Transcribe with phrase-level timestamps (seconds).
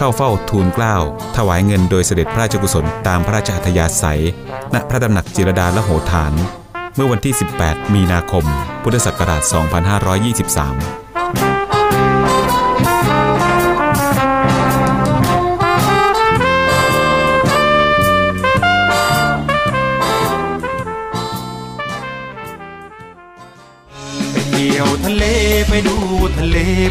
[0.00, 0.96] ข้าเฝ้าทูลเกล้า
[1.36, 4.22] ถวายเงินโดยเสด็จพระราชกุศลตามพระราชอัธยาศัย
[4.74, 6.32] ณพระดำหนักจิรดาละโหฐาน
[6.94, 8.44] เมื่อวันที่ 18 มีนาคม
[8.82, 11.07] พุทธศักราช 2523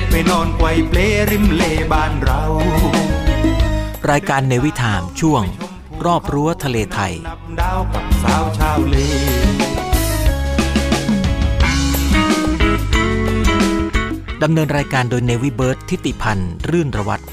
[0.09, 1.00] ไปนอนไกวเปล
[1.31, 2.42] ริมเลบ้านเรา
[4.11, 5.44] รายการเนวิถามช่วง
[6.06, 7.14] รอบรั้วทะเลไทย
[7.59, 8.97] ดาวกับสาวชาวเล
[14.44, 17.23] ดำเนินรายการโดยเนวิเบิร์ตทิติพันธ์ รื่นระวัตร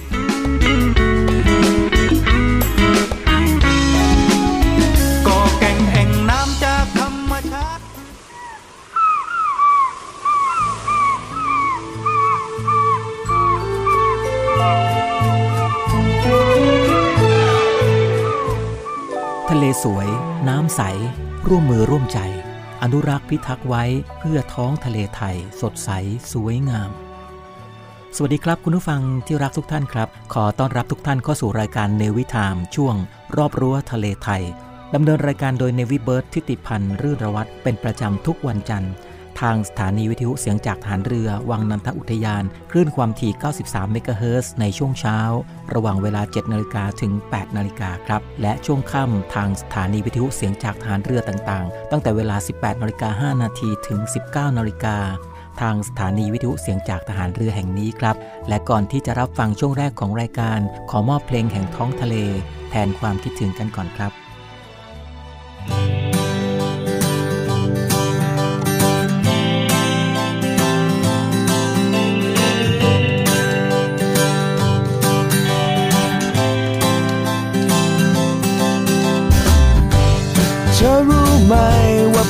[19.83, 20.09] สวย
[20.49, 20.81] น้ำใส
[21.49, 22.19] ร่วมมือร่วมใจ
[22.83, 23.85] อนุรักษ์พิทักษ์ไว้
[24.19, 25.91] เพื่อท้องทะเลไทย สดใส
[26.33, 26.91] สวยงาม
[28.17, 32.95] สวัสดีครับคุณผู้ฟังที่รักทุกท่านครับ ขอต้อนรับทุกท่านเข้าสู่รายการเนวิทามช่วง
[33.37, 34.43] รอบรั้วทะเลไทย
[34.95, 38.93] ดำเนินรายการโดยเนวิเบิร์ตทิติพันธ์รื่นระวัตเป็นประจำทุกวันจันทร์
[39.41, 45.19] ทางสถานีวิทยุเสียงจากฐานเรือวังนันทอุทยาน คลื่นความถี่ 93 เมกะเฮิรตซ์ในช่วงเช้า
[45.75, 54.99] ระหว่างเวลา 7 นาฬิกาถึง 8 นาฬิกาครับ และช่วงค่ำทางสถานีวิทยุเสียงจากฐานเรือต่างๆ ตั้งแต่เวลา 18 นาฬิกา 5 นาทีถึง 19 นาฬิกา
[55.61, 58.17] ทางสถานีวิทยุเสียงจากทหารเรือแห่งนี้ครับ
[58.49, 62.15] และก่อนที่จะรับฟังช่วงแรกของรายการ ขอมอบเพลงแห่งท้องทะเล
[62.71, 64.24] แทนความคิดถึงกันก่อนครับ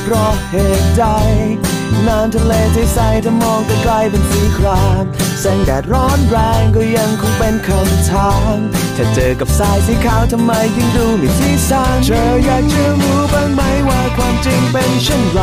[0.07, 1.05] เพราะเหตุใด
[2.07, 5.03] น้ำทะเลที่ใสถ้ามองไกลเป็นสีคราม
[5.39, 8.57] แสงแดดร้อนแรงก็ยังคงเป็นคำถาม
[8.95, 15.41] ถ้าเจอกับสายสีขาวทำไมยังดูไม่สีสันเธออยากจะรู้บ้างไหมว่าความจริงเป็นเช่นไร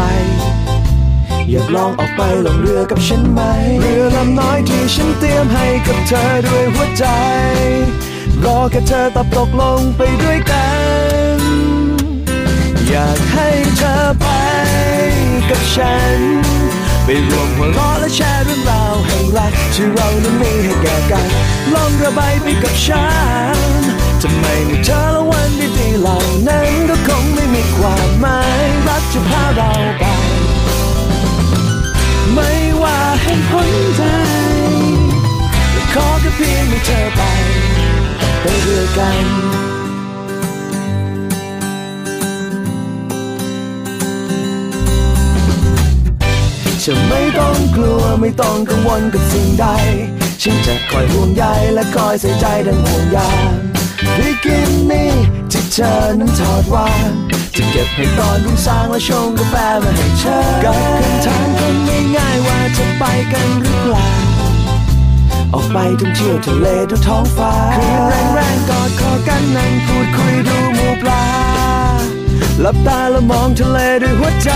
[1.50, 3.40] อยากลองออกไปลงเรือกับฉันไหม
[3.80, 7.04] เรือลำน้อยที่ฉันเตรียมให้กับเธอด้วยหัวใจ
[8.44, 10.71] รอแค่เธอตอบตกลงไปด้วยกัน
[12.94, 13.48] อยากให้
[13.78, 14.26] เธอไป
[15.50, 16.20] กับฉัน
[17.04, 21.28] ไปรวมหัวเราะและแชร์เรื่องราวแห่งรัก ที่เรานั้นมีให้แก่กัน
[21.74, 23.08] ลองระบายไปกับฉั
[23.56, 23.58] น
[24.22, 30.04] ทำไมไม่เธอละวันดีๆเหล่านั้นก็คงไม่มีความหมายรักจะพาเราไป
[32.34, 32.50] ไม่
[32.82, 34.02] ว่าเหตุผลใด
[35.92, 37.20] ขอแค่เพียงให้เธอไป
[38.40, 39.26] ไปด้วยกัน
[46.86, 49.66] จะไม่ต้องกลัวไม่ต้องกังวลกับสิ่งใด
[50.42, 51.44] ฉันจะคอยห่วงใย
[51.74, 53.50] และคอยใส่ใจดังห่วงยาง
[54.16, 54.58] บิกิ
[54.90, 55.10] นี่
[55.52, 57.10] ที่เธอนั้นถอดวาง
[57.56, 61.74] จะเก็บให้ตอนรุ่งสางและชงกาแฟมาให้เธอกับคำถามคน
[62.16, 64.08] ง่ายๆว่าจะไปกันหรือเปล่า
[65.54, 68.00] ออกไปท่องเที่ยวทะเลดูท้องฟ้าคืน
[68.34, 71.24] แรงๆกอดคอกันนั่งพูดคุยดูหมูปลา
[72.60, 74.50] หลับตาแล้วมองทะเลด้วยหัวใจ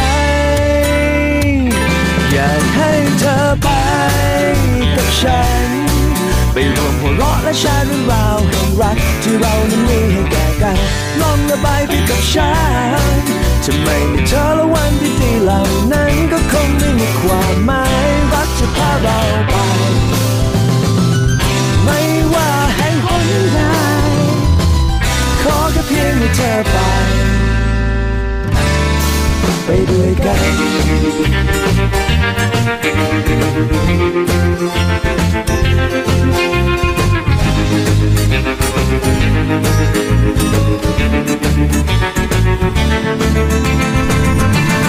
[2.39, 2.91] อยากให้
[3.21, 3.69] เธอไป
[4.97, 5.69] กับฉัน
[6.53, 10.77] ไปรวมหัวเราะและแชร์เรื่องราวแห่งรัก ที่เรานั้นมีให้แก่กัน
[11.21, 12.53] ลองระบายไปกับฉั
[13.19, 13.21] น
[13.65, 15.61] จะไม่มีเธอและวันที่ดีเหล่า
[15.93, 19.19] นั้นก็คงไม่มีความหมายรักจะพาเรา
[19.49, 19.55] ไป
[21.85, 22.01] ไม่
[22.35, 23.61] ว่าแห่งหนใด
[25.43, 26.77] ขอแค่เพียงให้เธอไป
[29.67, 31.57] ไปด้วยกัน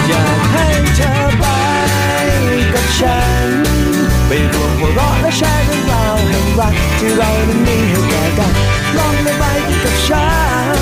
[0.08, 0.66] อยากให้
[0.96, 1.44] เธอไป
[2.74, 3.48] กับฉัน
[4.26, 8.52] ไปรวมหัวเราะและแชร์เรื่องราวแห่งรักที่เรานั้นมีให้แก่กัน
[8.96, 9.44] ลองเลยไป
[9.84, 10.28] กับฉั
[10.76, 10.78] น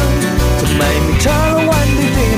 [0.61, 1.96] ทำไมไม่เธอละวัน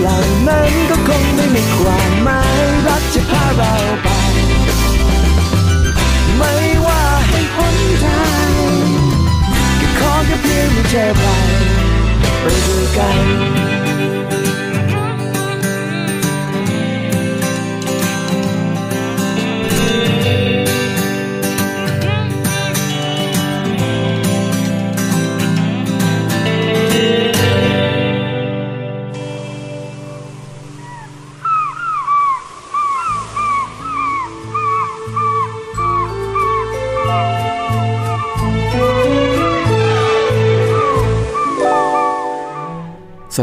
[0.08, 0.18] ล่า
[0.48, 3.72] นั้นก็คงไม่มีความหมายรักจะพาเรา
[4.02, 4.17] ไป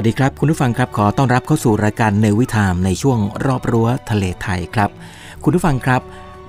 [0.05, 4.89] ดีครับ คุณผู้ฟังครับขอต้อนรับเข้าสู่รายการเนวิทามในช่วงรอบรั้วทะเลไทยครับ
[5.43, 6.01] คุณผู้ฟังครับ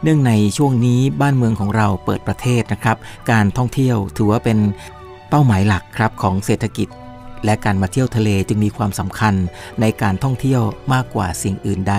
[0.03, 2.97] เนื่องในช่วงนี้บ้านเมืองของเราเปิดประเทศนะครับ
[3.31, 4.59] การท่องเที่ยวถือว่าเป็น
[5.31, 6.89] เป้าหมายหลักครับของเศรษฐกิจ
[7.45, 9.35] และการมาเที่ยวทะเลจึงมีความสำคัญ
[9.81, 10.63] ในการท่องเที่ยว
[10.93, 11.95] มากกว่าสิ่งอื่นใด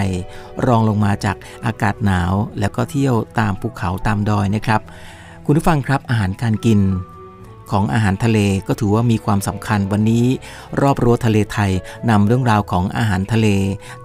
[0.67, 4.81] รองลงมาจากอากาศหนาว แล้วก็เที่ยวตามภูเขาตามดอยนะครับ
[5.45, 6.79] คุณผู้ฟังครับอาหารการกิน
[7.71, 10.25] ของอาหารทะเลก็ถือว่ามีความสำคัญวันนี้
[10.81, 11.71] รอบรั้วทะเลไทย
[12.09, 13.47] นำเรื่องราวของอาหารทะเล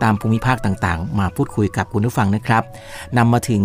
[0.03, 2.63] ตามภูมิภาคต่างๆ มาพูดคุยกับคุณผู้ฟังนะครับ
[3.17, 3.65] นำมาถึง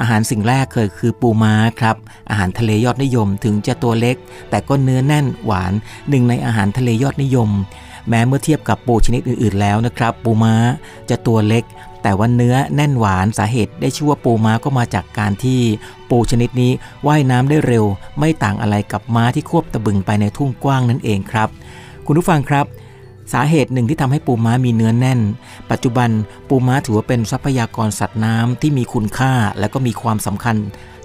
[0.00, 1.96] อาหารสิ่งแรกเคยคือปูม้าครับ
[2.30, 4.16] อาหารทะเลยอดนิยมถึงจะตัวเล็ก
[4.50, 5.72] แต่ก็เนื้อแน่นหวาน
[6.08, 7.50] หนึ่งในอาหารทะเลยอดนิยม
[8.08, 10.54] แม้เมื่อเทียบกับปูชนิดอื่นๆแล้วนะครับ ปูม้า
[11.10, 11.64] จะตัวเล็ก
[12.04, 15.60] แต่ว่าเนื้อแน่นหวานสาเหตุได้ชื่อว่าปูม้าก็มาจากการที่
[16.10, 16.72] ปูชนิดนี้
[17.06, 17.84] ว่ายน้ำได้เร็ว
[18.18, 21.48] ไม่ต่างอะไรกับม้าที่ควบตะบึงไปในทุ่งกว้างนั่นเองครับ
[22.06, 22.66] คุณผู้ฟังครับ
[23.32, 25.20] สาเหตุหนึ่งที่ทำให้ปูม้ามีเนื้อแน่น
[25.70, 26.10] ปัจจุบัน
[26.48, 30.56] ปูม้าถือว่าเป็นทรัพยากรสัตว์น้ำที่มีคุณค่าและก็มีความสำคัญ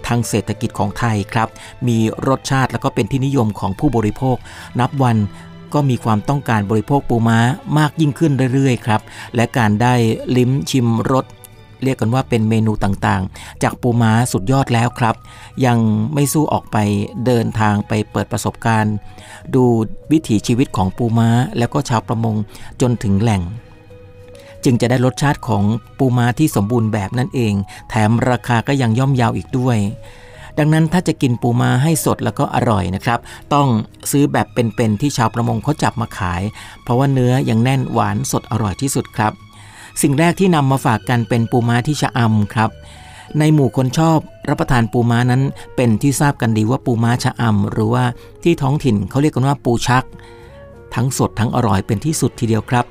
[0.07, 1.49] ทางเศรษฐกิจของไทยครับ
[1.87, 1.97] มี
[2.27, 4.37] รสชาติและก็เป็นที่นิยมของผู้บริโภค
[4.79, 5.17] นับวัน
[5.73, 7.39] ก็มีความต้องการบริโภคปูม้า
[7.77, 9.01] มากยิ่งขึ้นเรื่อยๆครับ
[9.35, 9.93] และการได้
[10.37, 11.25] ลิ้มชิมรส
[11.83, 15.15] เรียกกันว่าเป็นเมนูต่างๆ จากปูม้าสุดยอดแล้วครับ
[15.65, 15.77] ยัง
[16.13, 16.77] ไม่สู้ออกไป
[17.25, 18.95] เดินทางไปเปิดประสบการณ์
[19.55, 19.63] ดู
[20.11, 22.35] วิถีชีวิตของปูม้า แล้วก็ชาวประมง
[22.81, 23.41] จนถึงแหล่ง
[24.63, 25.63] จึงจะได้รสชาติของ
[25.97, 27.53] ปูม้าที่สมบูรณ์แบบนั่นเอง
[27.89, 29.77] แถมราคาก็ยังย่อมยาวอีกด้วย
[30.59, 33.19] ดังนั้นถ้าจะกินปูม้าให้สดแล้วก็อร่อยนะครับ
[33.53, 33.67] ต้อง
[34.11, 36.41] ซื้อแบบเป็นๆที่ชาวประมงเขาจับมาขาย
[36.83, 39.33] เพราะว่าเนื้อยังแน่นหวานสดอร่อยที่สุดครับ
[40.01, 42.69] สิ่งแรกที่นำมาฝากกันเป็นปูม้าที่ชะอำครับ
[43.39, 44.17] ในหมู่คนชอบ
[44.49, 45.41] รับประทานปูม้านั้น
[45.75, 48.03] เป็นที่ทราบกันดีว่าปูม้าชะอำหรือว่า
[48.43, 50.03] ที่ท้องถิ่นเขาเรียกกันว่าปูชัก
[50.95, 52.85] ทั้งสดทั้งอร่อยเป็นที่สุดทีเดียวครับ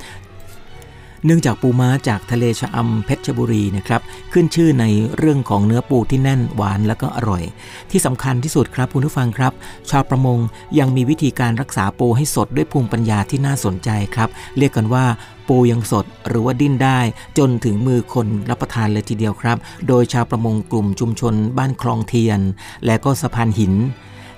[1.25, 4.01] เนื่องจากปูม้าจากทะเลชะอำเพชรบุรีนะครับ
[4.33, 4.85] ขึ้นชื่อใน
[5.17, 7.43] เรื่องของเนื้อปูที่แน่นหวานและก็อร่อย
[7.91, 9.53] ที่สำคัญที่สุดครับคุณผู้ฟังครับ
[9.91, 10.39] ชาวประมง
[10.79, 14.29] ยังมีวิธีการรักษาปูให้สดด้วยภูมิปัญญาที่น่าสนใจครับ
[14.59, 15.05] เรียกกันว่า
[15.49, 17.01] ปูยังสดหรือว่าดิ้นได้
[17.39, 19.57] จนถึงมือคนรับประทานเลยทีเดียวครับ
[19.89, 22.41] โดยชาวประมงกลุ่มชุมชนบ้านคลองเทียน
[22.87, 23.73] และก็สะพานหิน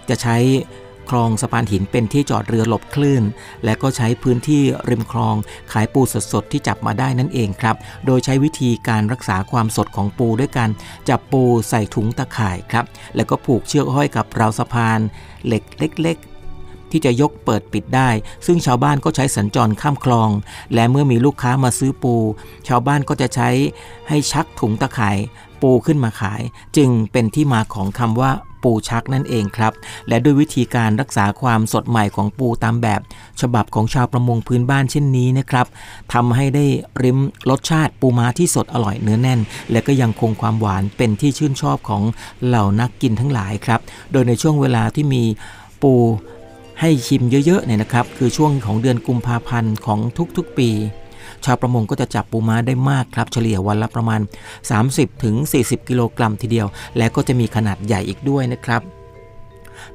[0.09, 0.37] จะใช้
[1.11, 3.23] คลองสะพานหินเป็นที่จอดเรือหลบคลื่น
[3.65, 5.35] และก็ใช้พื้นที่ริมคลอง
[5.73, 6.01] ขายปู
[6.33, 7.77] สดๆที่จับมาได้นั่นเองครับ
[8.07, 10.71] โดยใช้วิธีการรักษาความสดของปูด้วยการ
[11.09, 12.85] จับปูใส่ถุงตะข่ายครับ
[13.17, 15.01] แล้วก็ผูกเชือกห้อยกับราวสะพาน
[15.47, 18.11] เหล็กเล็กๆที่จะยกเปิดปิดได้
[18.47, 20.31] ซึ่งชาวบ้านก็ใช้สัญจรข้ามคลอง
[20.75, 22.15] และเมื่อมีลูกค้ามาซื้อปู
[22.69, 23.49] ชาวบ้านก็จะใช้
[24.09, 25.19] ให้ชักถุงตะข่าย
[25.63, 26.43] ปูขึ้นมาขาย
[26.77, 29.73] จึงเป็นที่มาของคำว่า ปูชักนั่นเองครับ
[30.09, 33.01] และด้วยวิธีการรักษาความสดใหม่ของปูตามแบบ
[33.41, 35.67] ฉบับของชาวประมงพื้นบ้านเช่นนี้นะครับ
[36.13, 36.67] ทำให้ได้
[37.03, 37.19] ริม
[37.51, 39.41] รสชาติปูม้าที่สดอร่อยเนื้อแน่น
[39.71, 42.03] และก็ยังคงความหวานเป็นที่ชื่นชอบของ
[42.47, 43.81] เหล่านักกินทั้งหลายครับ
[44.13, 45.23] โดยในช่วงเวลาที่มี
[45.83, 45.95] ปู
[46.81, 49.99] ให้ชิมเยอะๆเนี่ยนะครับ คือช่วงของเดือนกุมภาพันธ์ของ
[50.37, 50.71] ทุกๆปี
[51.45, 54.21] ชาวประมงก็จะจับปูม้าได้มากครับ เฉลี่ยวันละประมาณ
[54.73, 55.35] 30-40ถึง
[55.89, 58.83] กิโลกรัมทีเดียว และก็จะมีขนาดใหญ่อีกด้วยนะครับ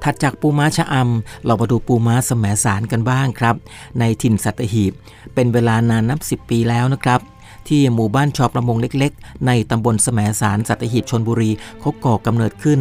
[0.03, 3.55] ถัดจากปูม้าชะอำเรามาดูปูม้าแสมสารกันบ้างครับ
[3.99, 4.93] ในถิ่นสัตหีบ
[5.33, 7.21] เป็นเวลานานนับ 10 ปีแล้วนะครับ
[7.67, 12.79] ที่หมู่บ้านชอประมงเล็กๆ ในตำบลแสมสารสัตหีบชนบุรีเขาก่อกำเนิดขึ้น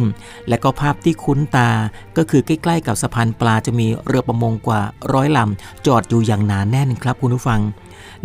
[0.49, 1.69] และก็ภาพที่คุ้นตา
[2.17, 4.81] ก็คือใกล้ๆกับสะพานปลาจะมีเรือประมงกว่า
[5.13, 7.61] ร้อยลำจอดอยู่อย่างหนาแน่นครับคุณผู้ฟัง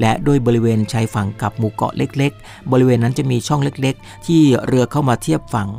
[0.01, 5.71] และโดยบริเวณชายฝั่งกับหมู่เกาะเล็ก ๆ บริเวณนั้นจะมีช่องเล็กๆ ที่เรือเข้ามาเทียบฝั่ง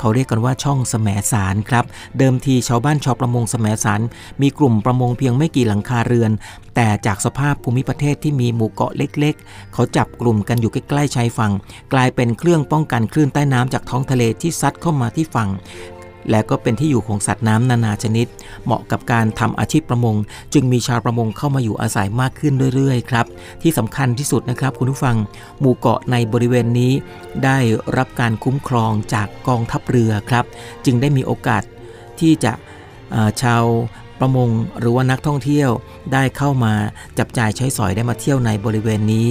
[0.00, 1.84] เขาเรียกกันว่าช่องแสมสารครับ
[2.18, 4.00] เดิมทีชาวบ้านชาวประมงแสมสาร
[4.42, 6.30] มีกลุ่มประมงเพียงไม่กี่หลังคาเรือน
[6.74, 11.52] แต่จากสภาพภูมิประเทศที่มีหมู่เกาะเล็ก ๆ เขาจับกลุ่มกันอยู่ใกล้ๆชายฝั่ง
[11.92, 15.48] กลายเป็นเครื่องป้องกันคลื่นใต้น้ำจากท้องทะเลที่ซัดเข้ามาที่ฝั่ง
[16.30, 18.26] และก็เป็นที่อยู่ของสัตว์น้ำนานาชนิด
[18.64, 20.16] เหมาะกับการทำอาชีพประมง
[20.54, 23.26] จึงมีชาวประมงเข้ามาอยู่อาศัยมากขึ้นเรื่อยๆครับ
[23.62, 25.16] ที่สำคัญที่สุดนะครับคุณผู้ฟัง
[25.60, 26.92] หมู่เกาะในบริเวณนี้
[27.44, 27.58] ได้
[27.96, 30.44] รับการคุ้มครองจากกองทัพเรือครับ
[30.84, 31.62] จึงได้มีโอกาส
[32.20, 32.52] ที่จะ
[33.42, 33.64] ชาว
[34.20, 35.70] ประมงหรือว่านักท่องเที่ยว
[36.12, 36.72] ได้เข้ามา
[37.18, 39.28] จับจ่ายใช้สอยได้มาเที่ยวในบริเวณนี้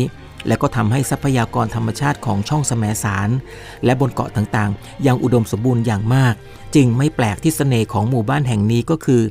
[0.47, 3.29] และก็ทำให้ทรัพยากรธรรมชาติของช่องแสมสาร
[3.85, 6.33] และบนเกาะต่างๆ ยังอุดมสมบูรณ์อย่างมาก
[6.75, 9.21] จึงไม่แปลกที่สเสน่ห์ของหมู่บ้านแห่งนี้ก็คือ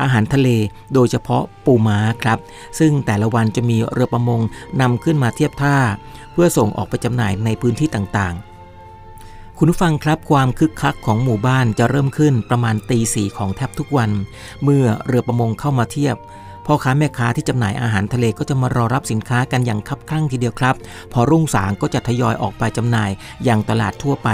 [0.00, 0.48] อาหารทะเล
[0.94, 2.38] โดยเฉพาะปูม้าครับ
[2.78, 4.40] ซึ่งแต่ละวันจะมีเรือประมง
[4.80, 5.76] นำขึ้นมาเทียบท่า
[6.32, 14.10] เพื่อส่งออกไปจำหน่ายในพื้นที่ต่างๆ คุณผู้ฟังครับความคึกคักของหมู่บ้านจะเริ่มขึ้นประมาณตีสี่ของแทบทุกวัน
[14.64, 16.16] เมื่อเรือประมงเข้ามาเทียบ
[16.66, 20.74] พ่อค้าแม่ค้าที่จำหน่ายอาหารทะเลก็จะมารอรับสินค้ากันอย่างคับคั่งทีเดียวครับ
[21.12, 23.10] พอรุ่งสางก็จะทยอยออกไปจำหน่าย
[23.44, 24.28] อย่างตลาดทั่วไป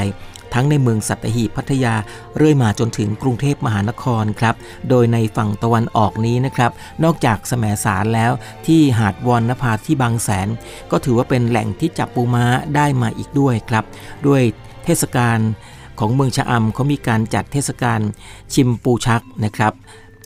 [0.54, 1.94] ทั้งในเมืองสัตหีบพัทยา
[2.36, 4.54] เรื่อยมาจนถึงกรุงเทพมหานครครับ
[4.88, 6.70] โดยในฝั่งตะวันออกนี้นะครับ
[7.04, 8.32] นอกจากแสมสารแล้ว
[8.66, 10.48] ที่หาดวอนนภาที่บางแสน
[10.90, 13.84] ก็ถือว่าเป็นแหล่งที่จับปูม้าได้มาอีกด้วยครับ
[14.26, 14.42] ด้วย
[14.84, 15.38] เทศกาล
[15.98, 18.00] ของเมืองชะอำเขามีการจัดเทศกาล
[18.54, 19.74] ชิมปูชักนะครับ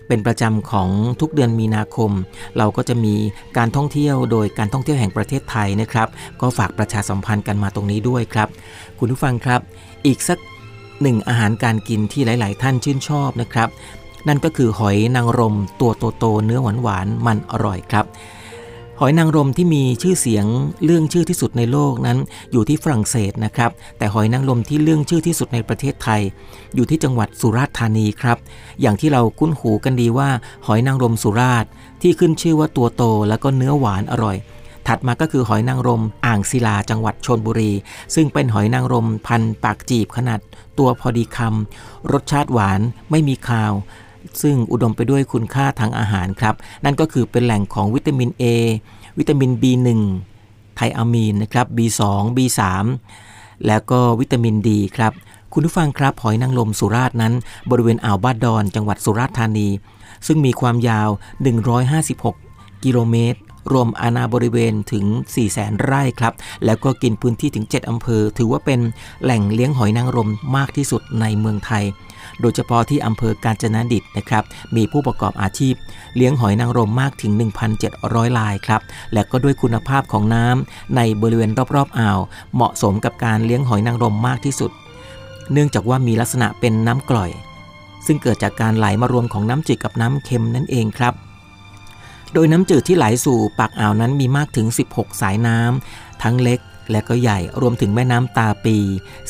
[0.08, 0.88] เป็นประจำของ
[1.20, 2.10] ทุกเดือนมีนาคม
[2.58, 3.14] เราก็จะมี
[3.56, 6.08] การท่องเที่ยวโดยการท่องเที่ยวแห่งประเทศไทยนะครับ
[6.40, 8.48] ก็ฝากประชาสัมพันธ์กันมาตรงนี้ด้วยครับ
[8.98, 9.60] คุณผู้ฟังครับ
[10.06, 10.38] อีกสัก
[11.02, 13.68] หนึ่งอาหารการกินที่หลาย ๆ ท่านชื่นชอบนะครับ
[14.28, 18.06] นั่นก็คือหอยนางรมตัวโตๆเนื้อหวานๆมันอร่อยครับ
[19.00, 20.46] หอยนางรมที่มีชื่อเสียง
[20.84, 22.18] เรื่องชื่อที่สุดในโลกนั้น
[22.52, 26.20] อยู่ที่ฝรั่งเศสนะครับ แต่หอยนางรมที่เรื่องชื่อที่สุดในประเทศไทย
[26.74, 28.38] อยู่ที่จังหวัดสุราษฎร์ธานีครับ
[28.80, 30.30] อย่างที่เราคุ้นหูกันดีว่า
[30.66, 31.70] หอยนางรมสุราษฎร์
[32.02, 34.36] ที่ขึ้นชื่อว่าตัวโตแล้วก็เนื้อหวานอร่อย
[34.88, 37.72] ถัดมาก็คือหอยนางรมอ่างศิลาจังหวัดชนบุรี
[38.14, 40.40] ซึ่งเป็นหอยนางรมพันปากจีบขนาด
[40.78, 43.72] ตัวพอดีคำรสชาติหวานไม่มีคาว
[44.42, 48.44] ซึ่งอุดมไปด้วยคุณค่าทางอาหารครับ นั่นก็คือเป็นแหล่งของวิตามิน A
[49.18, 49.88] วิตามิน B1
[50.76, 52.00] ไทอะมีนนะครับ B2
[52.36, 52.60] B3
[53.66, 55.12] แล้วก็วิตามินดีครับ
[55.52, 57.34] คุณผู้ฟังครับหอยนางรมสุราษฎร์นั้น
[57.70, 59.68] บริเวณอ่าวบ้านดอนจังหวัดสุราษฎร์ธานี
[60.26, 61.08] ซึ่งมีความยาว
[61.96, 63.40] 156 กิโลเมตร
[63.72, 68.80] รวมอาณาบริเวณถึง 4 0 0แสนไร่ครับ แล้วก็กินพื้นที่ถึง 7 อำเภอ ถือว่าเป็น
[69.22, 71.84] แหล่งเลี้ยงหอยนางรมมากที่สุดในเมืองไทย
[72.40, 74.44] โดยเฉพาะที่อำเภอกาญจนดิตนะครับ
[74.76, 75.74] มีผู้ประกอบอาชีพ
[76.16, 77.32] เลี้ยงหอยนางรมมากถึง
[77.86, 78.80] 1,700 ลายครับ
[79.12, 82.18] และก็ด้วยคุณภาพของน้ำในบริเวณรอบๆอ่าว
[82.54, 84.70] เหมาะสมกับการเลี้ยงหอยนางรมมากที่สุด
[85.52, 87.30] เนื่องจากว่ามีลักษณะเป็นน้ำกร่อย
[88.06, 91.14] ซึ่งเกิดจากการไหลมารวมของน้ำจืดกับน้ำเค็มนั่นเองครับ
[92.34, 96.60] โดยน้ำจืดที่ไหลสู่ปากอ่าวนั้นมีมากถึง 16 สายน้ำทั้งเล็ก
[96.90, 98.76] และก็ใหญ่รวมถึงแม่น้ำตาปี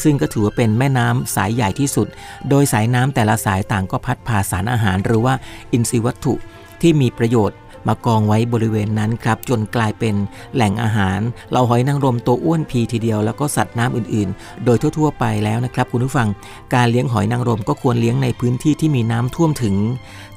[0.03, 2.07] ซึ่งก็ถือว่าเป็นแม่น้ำสายใหญ่ที่สุด
[2.49, 5.35] โดยสายน้ำแต่ละสายต่างก็พัดพาสารอาหาร หรือว่า
[5.73, 6.35] อินทรีย์วัตถุ
[6.81, 10.15] ที่มีประโยชน์ มากองไว้บริเวณนั้นครับ จนกลายเป็น
[10.55, 11.21] แหล่งอาหาร
[11.53, 16.29] เราหอยนางรมตัวอ้วนพีทีเดียวแล้วก็สัตว์น้ำอื่นๆ โดยทั่ว ๆ ไปแล้วนะครับ คุณผู้ฟัง
[16.75, 19.77] การเลี้ยงหอยนางรมก็ควรเลี้ยงในพื้นที่ที่มีน้ำท่วมถึง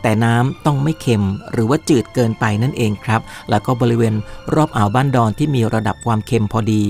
[0.01, 4.13] แต่น้ำต้องไม่เค็มหรือว่าจืดเกินไปนั่นเองครับ แล้วก็บริเวณ
[4.53, 6.83] รอบอ่าวบ้านดอนที่มีระดับความเค็มพอดี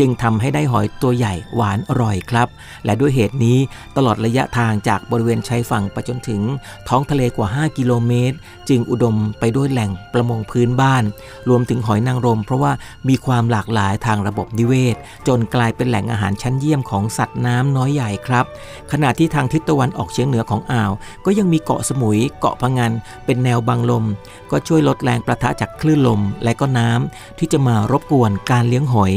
[0.00, 2.48] จึงทำให้ได้หอยตัวใหญ่หวานอร่อยครับ
[2.84, 3.58] และด้วยเหตุนี้
[3.96, 6.40] ตลอดระยะทางจากบริเวณชายฝั่งไปจนถึง
[6.88, 8.36] ท้องทะเลกว่า 5 กิโลเมตร
[8.68, 11.04] จึงอุดมไปด้วยแหล่งประมงพื้นบ้าน
[11.48, 12.72] รวมถึงหอยนางรม เพราะว่า
[13.08, 14.96] มีความหลากหลายทางระบบนิเวศ
[15.28, 18.44] จนกลายเป็นแหล่งอาหารชั้นเยี่ยมของสัตว์น้ำน้อยใหญ่ครับ
[18.92, 20.90] ขณะที่ทางทิศตะวันออกเฉียงเหนือของอ่าว
[21.24, 22.92] ก็ยังมีเกาะสมุยเกาะพังงาน
[23.24, 24.04] เป็นแนวบังลม
[24.50, 29.12] ก็ช่วยลดแรงประทะจากคลื่นลมและก็น้ำที่จะมารบกวนการเลี้ยงหอย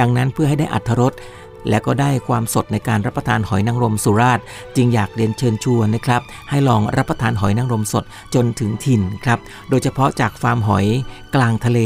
[0.00, 1.12] ดังนั้นเพื่อให้ได้อัธรส
[1.68, 4.44] และก็ได้ความสดในการรับประทานหอยนางรมสุราษฎร์
[4.76, 9.38] จึงอยากเรียนเชิญชวนนะครับ ให้ลองรับประทานหอยนางรมสดจนถึงถิ่นครับ
[9.70, 10.86] โดยเฉพาะจากฟาร์มหอย
[11.34, 11.80] กลางทะเล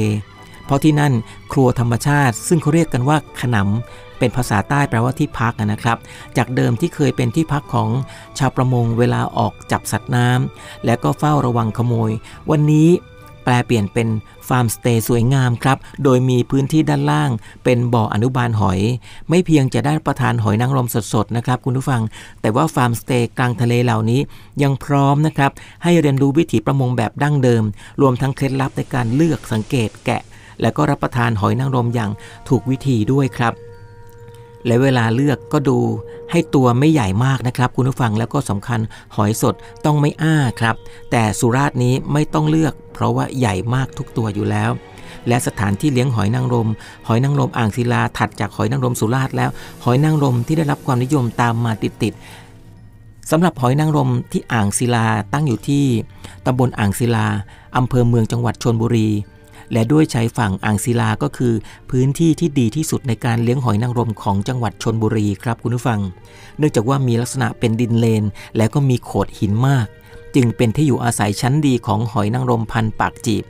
[0.66, 1.12] เพราะที่นั่น
[1.52, 3.56] ครัวธรรมชาติ ซึ่งเขาเรียกกันว่าขน
[3.88, 5.98] ขนำเป็นภาษาใต้แปลว่าที่พักนะครับ
[6.36, 7.88] จากเดิมที่เคยเป็นที่พักของ
[8.38, 12.10] ชาวประมงเวลาออกจับสัตว์น้ำและก็เฝ้าระวังขโมย
[12.50, 12.88] วันนี้
[13.44, 14.08] แปรเปลี่ยนเป็น
[14.48, 17.30] ฟาร์มสเตย์สวยงามครับ โดยมีพื้นที่ด้านล่าง
[17.64, 18.80] เป็นบ่ออนุบาลหอย
[19.28, 22.02] ไม่เพียงจะได้รับประทานหอยนางรมสดๆนะครับคุณผู้ฟัง
[22.40, 24.20] แต่ว่าฟาร์มสเตย์กลางทะเลเหล่านี้
[24.62, 25.50] ยังพร้อมนะครับ
[25.82, 27.64] ให้เรียนรู้วิถีประมงแบบดั้งเดิม
[28.00, 30.22] รวมทั้งเคล็ดลับในการเลือกสังเกตแกะ
[30.60, 32.10] และก็รับประทานหอยนางรมอย่าง
[32.48, 33.54] ถูกวิธีด้วยครับ
[34.66, 35.78] และเวลาเลือกก็ดู
[36.30, 38.80] ให้ตัวไม่ใหญ่มากนะครับ คุณผู้ฟังแล้วก็สำคัญ
[39.16, 39.54] หอยสด
[39.85, 40.76] ต้องไม่อ้าครับ
[41.11, 44.71] แต่สุราษฎร์นี้ไม่ต้องเลือก เพราะว่าใหญ่มากทุกตัวอยู่แล้ว
[45.28, 46.68] และสถานที่เลี้ยงหอยนางรม
[47.06, 49.50] หอยนางรมอ่างศิลาถัดจากหอยนางรมสุราษฎร์แล้ว
[49.85, 55.85] หอยนางรมที่ได้รับความนิยมตามมาติดๆสำหรับหอยนางรมที่อ่างศิลาตั้งอยู่ที่
[56.47, 57.26] ตำบลอ่างศิลา
[57.76, 59.09] อำเภอเมืองจังหวัดชนบุรี
[59.73, 61.54] และด้วยชายฝั่งอ่างศิลาก็คือ
[61.90, 66.00] พื้นที่ที่ดีที่สุดในการเลี้ยงหอยนางรมของจังหวัดชนบุรีครับคุณผู้ฟัง
[66.59, 68.25] เนื่องจากว่ามีลักษณะเป็นดินเลน
[68.56, 69.87] และก็มีโขดหินมาก
[70.35, 73.44] จึงเป็นที่อยู่อาศัยชั้นดีของหอยนางรมพันปากจีบ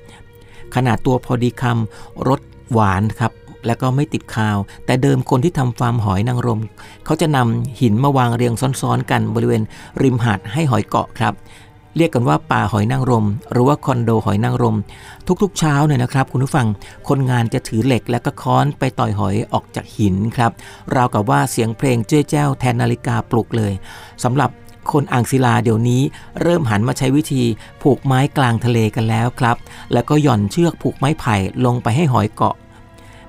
[0.74, 2.40] ขนาดตัวพอดีคำรส
[2.72, 3.32] หวานครับ
[3.66, 6.60] และก็ไม่ติดคาว แต่เดิมคนที่ทำฟาร์มหอยนางรม
[7.04, 9.62] เขาจะนำหินมาวางเรียงซ้อนๆกันบริเวณ
[10.02, 11.32] ริมหาดให้หอยเกาะครับ
[11.96, 14.76] เรียกกันว่าป่าหอยนางรม หรือว่าคอนโดหอยนางรม
[15.42, 16.66] ทุกๆเช้าเนี่ยนะครับ คุณผู้ฟัง
[17.08, 20.52] คนงานจะถือเหล็กและก็ค้อนไปต่อยหอยออกจากหินครับ
[20.94, 23.72] ราวกับว่าเสียงเพลงเจ้ยแจ้วแทนนาฬิกาปลุกเลย
[24.24, 24.50] สำหรับ
[24.92, 26.02] คนอ่างศิลาเดี๋ยวนี้
[26.42, 27.42] เริ่มหันมาใช้วิธี
[27.82, 29.56] ผูกไม้กลางทะเลกันแล้วครับ
[29.92, 32.54] แล้วก็หย่อนเชือกผูกไม้ไผ่ลงไปให้หอยเกาะ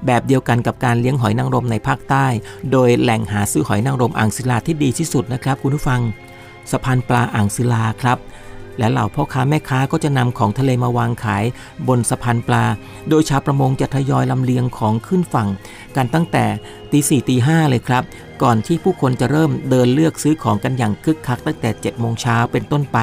[0.05, 2.25] แบบเดียวกันกับการเลี้ยงหอยนางรมในภาคใต้
[2.71, 6.01] โดยแหล่งหาซื้อหอยนางรมอ่างศิลาที่ดีที่สุดนะครับคุณผู้ฟัง
[6.71, 8.17] สะพานปลาอ่างศิลาครับ
[8.79, 11.45] และเหล่าพ่อค้าแม่ค้าก็จะนำของทะเลมาวางขาย
[11.87, 12.65] บนสะพานปลา
[13.09, 15.47] โดยชาวประมงจะทยอยลำเลียงของขึ้นฝั่ง
[15.95, 16.45] กันตั้งแต่
[16.91, 18.03] ตีสี่ตีห้าเลยครับ
[18.43, 22.99] ก่อนที่ผู้คนจะเริ่มเดินเลือกซื้อของกันอย่างคึกคักตั้งแต่7จ็ดโมงเช้าเป็นต้นไป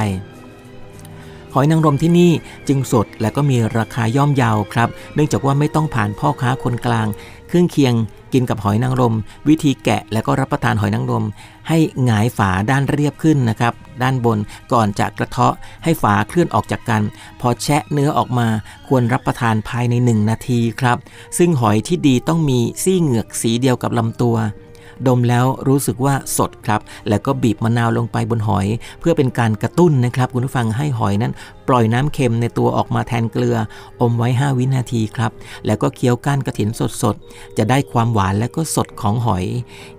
[1.55, 2.33] หอยนางรมที่นี่
[2.69, 7.07] จึงสดและก็มีราคาย่อมเยาวครับ เนื่องจากว่าไม่ต้องผ่านพ่อค้าคนกลาง
[7.53, 7.95] เครื่องเคียง
[8.33, 9.15] กินกับหอยนางรม
[9.49, 11.25] วิธีแกะแล้วก็รับประทานหอยนางรม
[11.69, 14.39] ให้หงายฝาด้านเรียบขึ้นนะครับ ด้านบน
[14.73, 15.55] ก่อนจะกระเทาะ
[15.85, 17.03] ให้ฝาเคลื่อนออกจากกัน
[17.41, 18.49] พอแชะเนื้อออกมา
[18.89, 20.99] ควรรับประทานภายใน 1 นาทีครับ
[21.39, 24.37] ซึ่งหอยที่ดีต้องมีซี่เหงือกสีเดียวกับลำตัว
[25.07, 28.67] ดมแล้วรู้สึกว่าสดครับ แล้วก็บีบมะนาวลงไปบนหอย
[29.01, 31.33] เพื่อเป็นการกระตุ้นนะครับ คุณผู้ฟังให้หอยนั้น
[31.69, 33.57] ปล่อยน้ำเค็มในตัวออกมาแทนเกลือ
[34.01, 35.33] อมไว้ 5 วินาทีครับ
[35.67, 36.69] แล้วก็เคี้ยวก้านกระถิน
[37.03, 39.45] สดๆ จะได้ความหวานและก็สดของหอย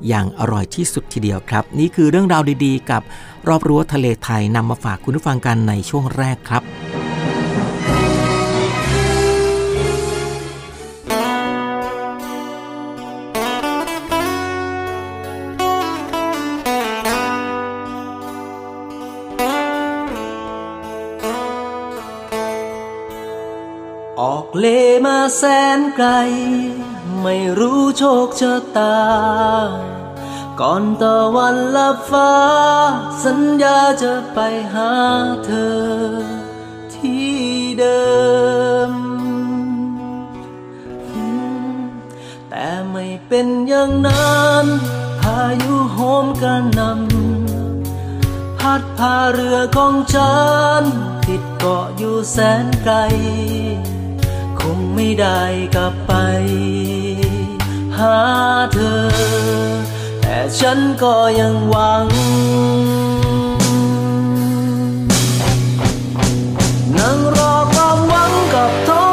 [0.07, 3.01] อย่างอร่อยที่สุดทีเดียวครับ นี่คือเรื่องราวดีๆ กับ
[3.47, 6.63] รอบรั้วทะเลไทยนำมาฝากคุณผู้ฟังกันในช่วงแรกครับ
[24.59, 24.65] เล
[25.05, 25.43] มาแส
[25.77, 26.09] นไกล
[27.21, 28.97] ไม่รู้โชคชะตา
[30.59, 32.33] ก่อนตะวันลับฟ้า
[33.23, 34.39] สัญญาจะไป
[34.73, 34.91] หา
[35.45, 35.83] เธอ
[36.93, 37.33] ที่
[37.79, 38.03] เดิ
[38.89, 38.91] ม
[42.49, 44.65] แต่ไม่เป็นอย่างนั้น
[45.21, 50.35] พายุโหมกระนำพัดพาเรือของฉั
[50.81, 50.83] น
[51.27, 52.95] ติดเกาะอยู่แสนไกล
[54.65, 55.41] คงไม่ได้
[55.75, 56.13] กลับไป
[57.97, 58.17] หา
[58.73, 59.01] เธอ
[60.21, 62.07] แต่ฉันก็ยังหวัง
[66.97, 69.05] นั่งรอความหวังกับท้อ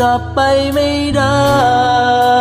[0.00, 0.40] กลับไป
[0.74, 2.39] ไม่ได้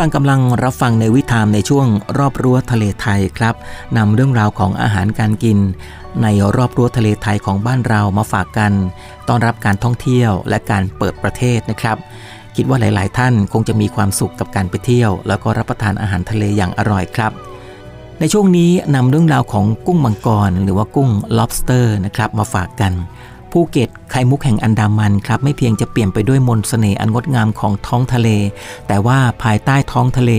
[0.00, 1.86] ฟังกำลังรับฟังในวิถามในช่วง
[2.18, 3.54] รอบรั้วทะเลไทยครับ
[3.96, 5.58] นำเรื่องราวของอาหารการกิน
[6.22, 8.72] ในรอบรั้วทะเลไทยของบ้านเรามาฝากกัน
[9.28, 11.96] ต้อนรับการท่องเที่ยวและการเปิดประเทศนะครับ
[12.56, 17.32] คิดว่าหลาย ๆ ท่านคงจะมีความสุขกับการไปเที่ยว แล้วก็รับประทานอาหารทะเลอย่างอร่อยครับ
[18.20, 22.92] ในช่วงนี้นำเรื่องราวของกุ้งมังกรหรือว่ากุ้ง lobster นะครับมาฝากกัน
[23.52, 28.28] ภูเก็ตไข่มุกแห่งอันดามันครับไม่เพียงจะเปลี่ยนไปด้วยมนสเสน่ห์อันงดงามของท้องทะเล
[28.88, 30.30] แต่ว่าภายใต้ท้องทะเล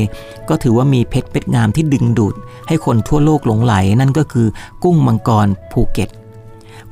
[0.50, 2.36] ก็ถือว่ามีเพชรเป็ดงามที่ดึงดูด
[2.68, 4.48] ให้คนทั่วโลกหลงไหลนั่นก็คือ
[4.84, 6.10] กุ้งมังกรภูเก็ต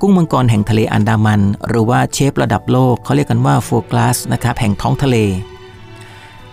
[0.02, 5.18] กุ้งมังกรแห่งทะเลอันดามัน หรือว่าเชฟระดับโลกเขาเรียกกันว่าโฟกลาสนะครับแห่งท้องทะเล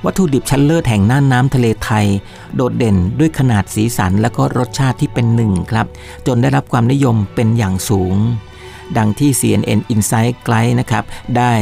[0.04, 2.06] วัตถุดิบชั้นเลิศแห่งน่านน้ำทะเลไทย
[2.54, 5.86] โดดเด่นด้วยขนาดสีสันและก็รสชาติที่เป็นหนึ่งครับ
[6.26, 8.16] จนได้รับความนิยมเป็นอย่างสูง
[8.98, 11.04] ดังที่ CNN Insight Guide นะครับ
[11.36, 11.52] ได้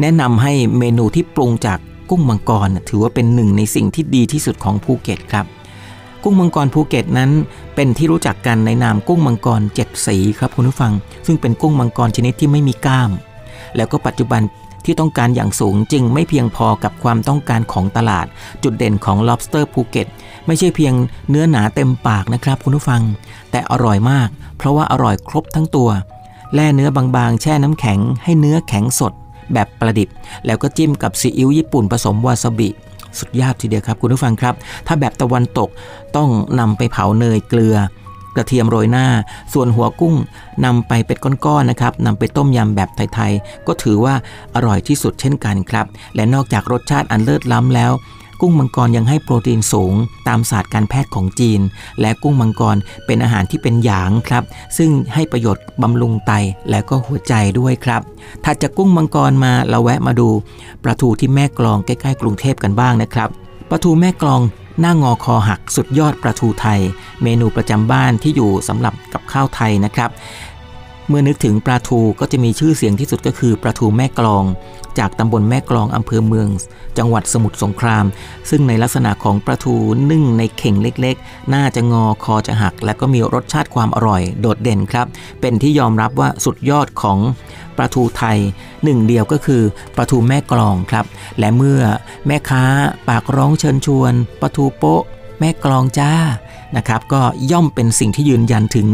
[0.00, 1.78] แนะนำให้เมนูที่ปรุงจาก
[2.10, 5.46] กุ้งมังกร ถือว่าเป็นหนึ่งในสิ่งที่ดีที่สุดของภูเก็ตครับ
[6.22, 7.30] กุ้งมังกรภูเก็ตนั้น
[7.74, 10.92] เป็นที่รู้จักกันในนามกุ้งมังกรเจ็ดสีครับคุณผู้ฟัง
[11.26, 13.10] ซึ่งเป็นกุ้งมังกรชนิดที่ไม่มีก้าม
[13.76, 14.42] แล้วก็ปัจจุบัน
[14.86, 18.26] ที่ต้องการอย่างสูงจึงไม่เพียงพอกับความต้องการของตลาด
[18.62, 20.06] จุดเด่นของ lobster ภูเก็ต
[20.46, 20.94] ไม่ใช่เพียง
[21.30, 23.02] เนื้อหนาเต็มปากนะครับคุณผู้ฟัง
[23.50, 25.90] แต่อร่อยมาก เพราะว่าอร่อยครบทั้งตัว
[26.54, 29.12] แล่เนื้อบางๆ แช่น้ำแข็งให้เนื้อแข็งสด
[29.52, 30.08] แบบประดิบ
[30.46, 32.68] แล้วก็จิ้มกับซีอิ๊วญี่ปุ่นผสมวาซาบิ
[33.18, 34.54] สุดยอดทีเดียวครับคุณผู้ฟังครับ
[34.86, 35.68] ถ้าแบบตะวันตก
[36.16, 37.76] ต้องนำไปเผาเนยเกลือ
[38.36, 39.06] กระเทียมโรยหน้า
[39.52, 40.14] ส่วนหัวกุ้ง
[40.64, 44.14] นำไปเป็นก้อนๆนะครับนำไปต้มยำแบบไทยๆ ก็ถือว่า
[44.54, 47.92] อร่อยที่สุดเช่นกันครับ และนอกจากรสชาติอันเลิศล้ำแล้ว
[48.40, 49.94] กุ้งมังกรยังให้โปรตีนสูง
[50.28, 51.60] ตามศาสตร์การแพทย์ของจีน
[52.00, 54.44] และกุ้งมังกรเป็นอาหารที่เป็นหยางครับ
[54.78, 56.32] ซึ่งให้ประโยชน์บำรุงไต
[56.70, 58.02] และก็หัวใจด้วยครับ
[58.44, 60.28] ถัดจากกุ้งมังกรมาเราแวะมาดู
[60.84, 63.28] ปลาทูที่แม่กลองใกล้ๆกรุงเทพกันบ้างนะครับ
[63.70, 64.40] ปลาทูแม่กลอง
[64.80, 66.80] หน้างอคอหักสุดยอดปลาทูไทย
[67.22, 70.10] เมนูประจำบ้านที่อยู่สำหรับกับข้าวไทยนะครับ
[71.08, 74.44] เมื่อนึกถึงปลาทูก็จะมีชื่อเสียงที่สุดก็คือปลาทูแม่กลอง
[74.98, 76.48] จากตำบลแม่กลองอำเภอเมือง
[76.98, 78.04] จังหวัดสมุทรสงคราม
[78.50, 79.74] ซึ่งในลักษณะของปลาทู
[80.10, 85.06] นึ่งในเข่งเล็กๆ น่าจะงอคอจะหัก และก็มีรสชาติความอร่อยโดดเด่นครับ
[85.40, 87.18] เป็นที่ยอมรับว่าสุดยอดของ
[87.76, 88.38] ปลาทูไทย
[88.84, 89.62] หนึ่งเดียวก็คือ
[89.96, 91.04] ปลาทูแม่กลองครับ
[91.38, 91.80] และเมื่อ
[92.26, 92.62] แม่ค้า
[93.08, 95.02] ปากร้องเชิญชวนปลาทูโป๊ะ
[95.40, 96.12] แม่กลองจ้า
[96.76, 98.86] นะครับ ก็ย่อมเป็นสิ่งที่ยืนยันถึง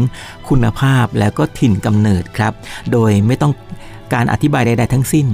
[0.49, 2.53] คุณภาพแล้วก็ถิ่นกำเนิดครับ
[2.91, 3.53] โดยไม่ต้อง
[4.13, 5.27] การอธิบายใด ๆ ทั้งสิ้น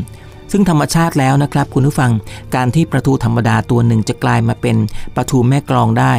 [0.51, 2.11] ซึ่งธรรมชาติแล้วนะครับ คุณผู้ฟัง
[2.55, 4.77] การที่ปลาทูธรรมดาตัวหนึ่งจะกลายมาเป็น
[5.15, 6.13] ปลาทูแม่กลองได้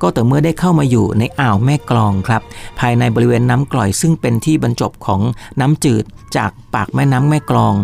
[0.00, 2.42] ก็แต่เมื่อได้เข้ามาอยู่ในอ่าวแม่กลองครับ
[2.80, 5.20] ภายในบริเวณน้ำกร่อยซึ่งเป็นที่บรรจบของ
[5.60, 6.04] น้ำจืด
[6.36, 7.74] จากปากแม่น้ำแม่กลอง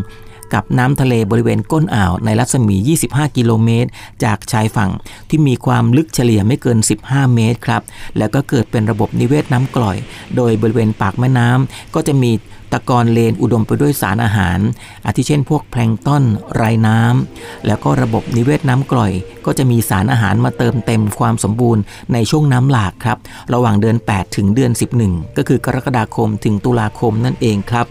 [0.54, 3.90] กับน้ำทะเลบริเวณก้นอ่าวในรัศมี 25 กิโลเมตร
[4.24, 4.90] จากชายฝั่ง
[5.28, 7.82] ที่มีความลึกเฉลี่ยไม่เกิน 15 เมตรครับ
[8.18, 9.96] แล้วก็เกิดเป็นระบบนิเวศน้ำกร่อย
[10.36, 12.32] โดยบริเวณปากแม่น้ำก็จะมี
[12.72, 14.58] ตะกอนเลนอุดมไปด้วยสารอาหาร
[15.06, 16.22] อาทิเช่นพวกแพลงต้น
[16.54, 19.12] ไรน้ำแล้วก็ระบบนิเวศน้ำกร่อย
[19.46, 21.82] ก็จะมีสารอาหารมาเติมเต็มความสมบูรณ์
[22.12, 23.18] ในช่วงน้ำหลากครับ
[23.54, 24.72] ระหว่างเดือน 8 ถึงเดือน
[25.04, 27.86] 11 ก็คือกรกฎาคมถึงตุลาคมนั่นเองครับ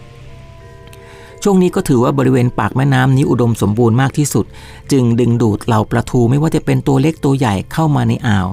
[1.44, 4.46] ช่วงนี้ก็ถือว่าบริเวณปากแม่น้ำนี้อุดมสมบูรณ์มากที่สุด
[4.92, 8.46] จึงดึงดูดเหล่าปลาทูไม่ว่าจะเป็นตัวเล็กตัวใหญ่เข้ามาในอ่าว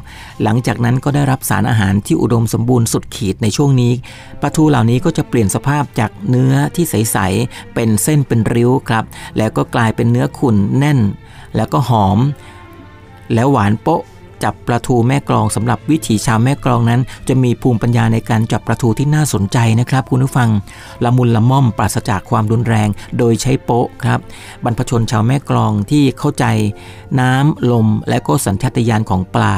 [0.43, 3.91] หลังจากนั้นก็ได้รับสารอาหารที่อุดมสมบูรณ์สุดขีดในช่วงนี้
[4.41, 9.03] ปลาทูเหล่านี้ก็จะเปลี่ยนสภาพจากเนื้อที่ใสๆเป็นเส้นเป็นริ้วครับ
[9.37, 10.99] แล้วก็กลายเป็นเนื้อขุ่นแน่น
[11.55, 12.19] แล้วก็หอม
[13.33, 14.01] แล้วหวานโป๊ะ
[14.45, 20.49] จับปลาทูแม่กลองสำหรับวิถีชาวแม่กลองนั้น จะมีภูมิปัญญาในการจับปลาทูที่น่าสนใจนะครับ คุณผู้ฟัง
[21.03, 24.19] ละมุนละม่อมปราศจากความรุนแรง โดยใช้โป๊ะครับ
[24.63, 26.45] บรรพชนชาวแม่กลองที่เข้าใจ
[27.19, 29.55] น้ำลม และก็สัญชาตญาณของปลา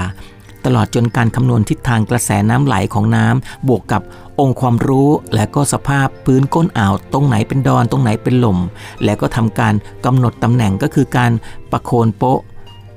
[0.65, 4.01] ตลอดจนการคำนวณทิศทางกระแสน้ำไหลของน้ำบวกกับ
[4.39, 8.57] องค์ความรู้และก็สภาพพื้นก้นอ่าว ตรงไหนเป็นดอนตรงไหนเป็นหล่ม
[9.03, 9.73] แล้วก็ทำการ
[10.05, 11.31] กำหนดตำแหน่งก็คือการ
[11.71, 12.39] ประโคนโป๊ะ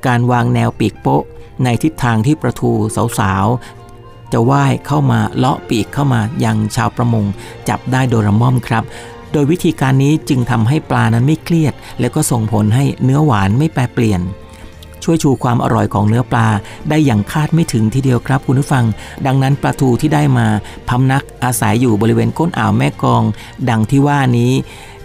[0.06, 1.22] การวางแนวปีกโป๊ะ
[1.64, 2.70] ในทิศทางที่ประทู
[3.18, 7.24] สาวๆ จะว่ายเข้ามาเลาะปีกเข้ามายังชาวประมง
[7.68, 8.84] จับได้โดยระม่อมครับ
[9.32, 14.20] โดยวิธีการนี้จึงทำให้ปลานั้นไม่เครียด และก็ส่งผลให้เนื้อหวานไม่แปรเปลี่ยน
[15.04, 16.46] ช่วยชูความอร่อยของเนื้อปลา
[16.88, 18.84] ได้อย่างคาดไม่ถึงทีเดียวครับคุณผู้ฟัง
[19.26, 20.46] ดังนั้นปลาทูที่ได้มา
[20.88, 23.22] พำนักอาศัยอยู่บริเวณก้นอ่าวแม่กอง
[23.70, 24.52] ดังที่ว่านี้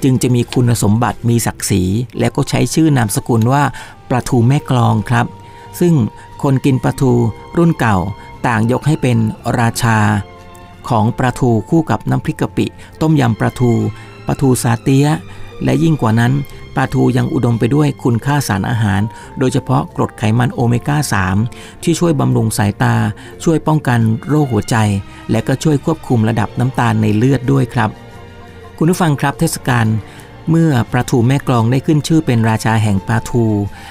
[0.03, 1.83] จึงจะมีคุณสมบัติมีศักดิ์ศรี
[2.19, 3.63] และก็ใช้ชื่อนามสกุลว่า
[4.09, 5.25] ปลาทูแม่กลองครับ
[5.79, 5.93] ซึ่ง
[6.43, 7.13] คนกินปลาทู
[7.57, 7.97] รุ่นเก่า
[8.47, 9.17] ต่างยกให้เป็น
[9.59, 9.97] ราชา
[10.89, 12.65] ของปลาทูคู่กับน้ำพริกกะปิ
[13.01, 13.71] ต้มยำปลาทู
[14.27, 15.07] ปลาทูซาเตีย
[15.63, 16.33] และยิ่งกว่านั้น
[16.75, 19.01] ปลาทูยังอุดมไปด้วยคุณค่าสารอาหาร
[19.39, 20.97] โดยเฉพาะกรดไขมันโอเมก้า
[21.41, 22.95] 3 ที่ช่วยบำรุงสายตา
[23.43, 24.75] ช่วยป้องกันโรคหัวใจ
[25.31, 27.89] และก็ช่วยควบคุมระดับน้ำตาลในเลือดด้วยครับ
[28.77, 29.85] คุณผู้ฟังครับเทศกาล
[30.49, 33.45] เมื่อปลาทูแม่กลองได้ขึ้นชื่อเป็นราชาแห่งปลาทู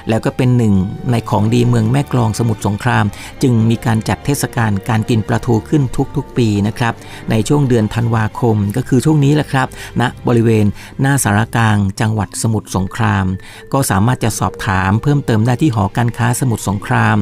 [0.08, 0.74] แล้วก็เป็นหนึ่ง
[1.10, 3.04] ในของดีเมืองแม่กลองสมุทรสงคราม
[3.42, 5.82] จึงมีการจัดเทศกาลการกินปลาทูขึ้น
[6.16, 6.94] ทุกๆปีนะครับ
[7.30, 9.68] ในช่วงเดือนธันวาคมก็คือช่วงนี้แหละครับ
[10.00, 10.66] ณนะบริเวณ
[11.00, 13.24] หน้าสารกลางจังหวัดสมุทรสงคราม
[13.72, 17.16] ก็สามารถจะสอบถามเพิ่มเติมได้ที่หอการค้าสมุทรสงคราม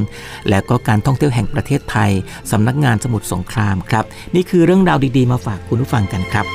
[0.49, 2.11] และก็การท่องเที่ยวแห่งประเทศไทย
[2.51, 6.47] สำนักงานสมุทรสงครามครับนี่คือเรื่องราวดีๆ มาฝากคุณผู้ฟังกันครับ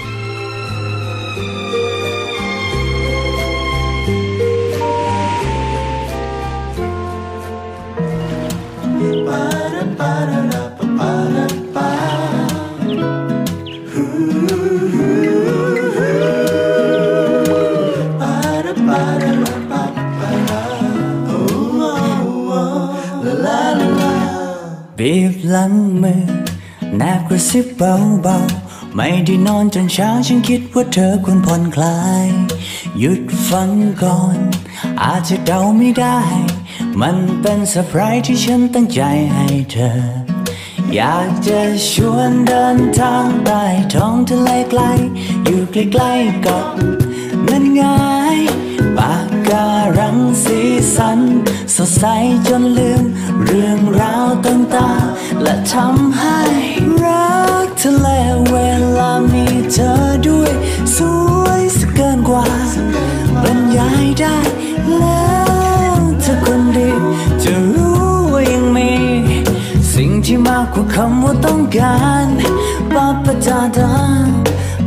[24.99, 26.23] บีบหลังมือ
[26.97, 32.27] แไม่ได้นอนจนเช้าฉันคิดว่าเธอควรผ่อนคลาย
[32.99, 33.71] หยุดฟัง
[34.03, 34.39] ก่อน
[35.03, 36.21] อาจจะเดาไม่ได้
[37.01, 39.01] มันเป็นเซอร์ไพรส์ที่ฉันตั้งใจ
[39.35, 39.93] ให้เธอ
[40.95, 44.83] อยากจะชวนเดินทางใต้ท้องทะเลไกล
[45.45, 46.67] อยู่ใกล้ๆกับ
[47.49, 47.83] นั่นไง
[48.99, 49.67] ปากกา
[49.99, 50.59] รังสี
[50.97, 51.21] สัน
[51.75, 52.05] สดใส
[52.49, 53.05] จนลืม
[53.45, 72.27] เรื่องราวต่างๆและทำให้ำว่าต้องการ
[72.95, 73.93] ปาปะดาดา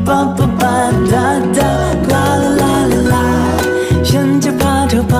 [0.08, 0.76] ปาปะปา
[1.12, 1.71] ดาดา
[2.12, 3.28] ลาลาลาลาลา
[4.10, 5.15] ฉันจะพาเธอไป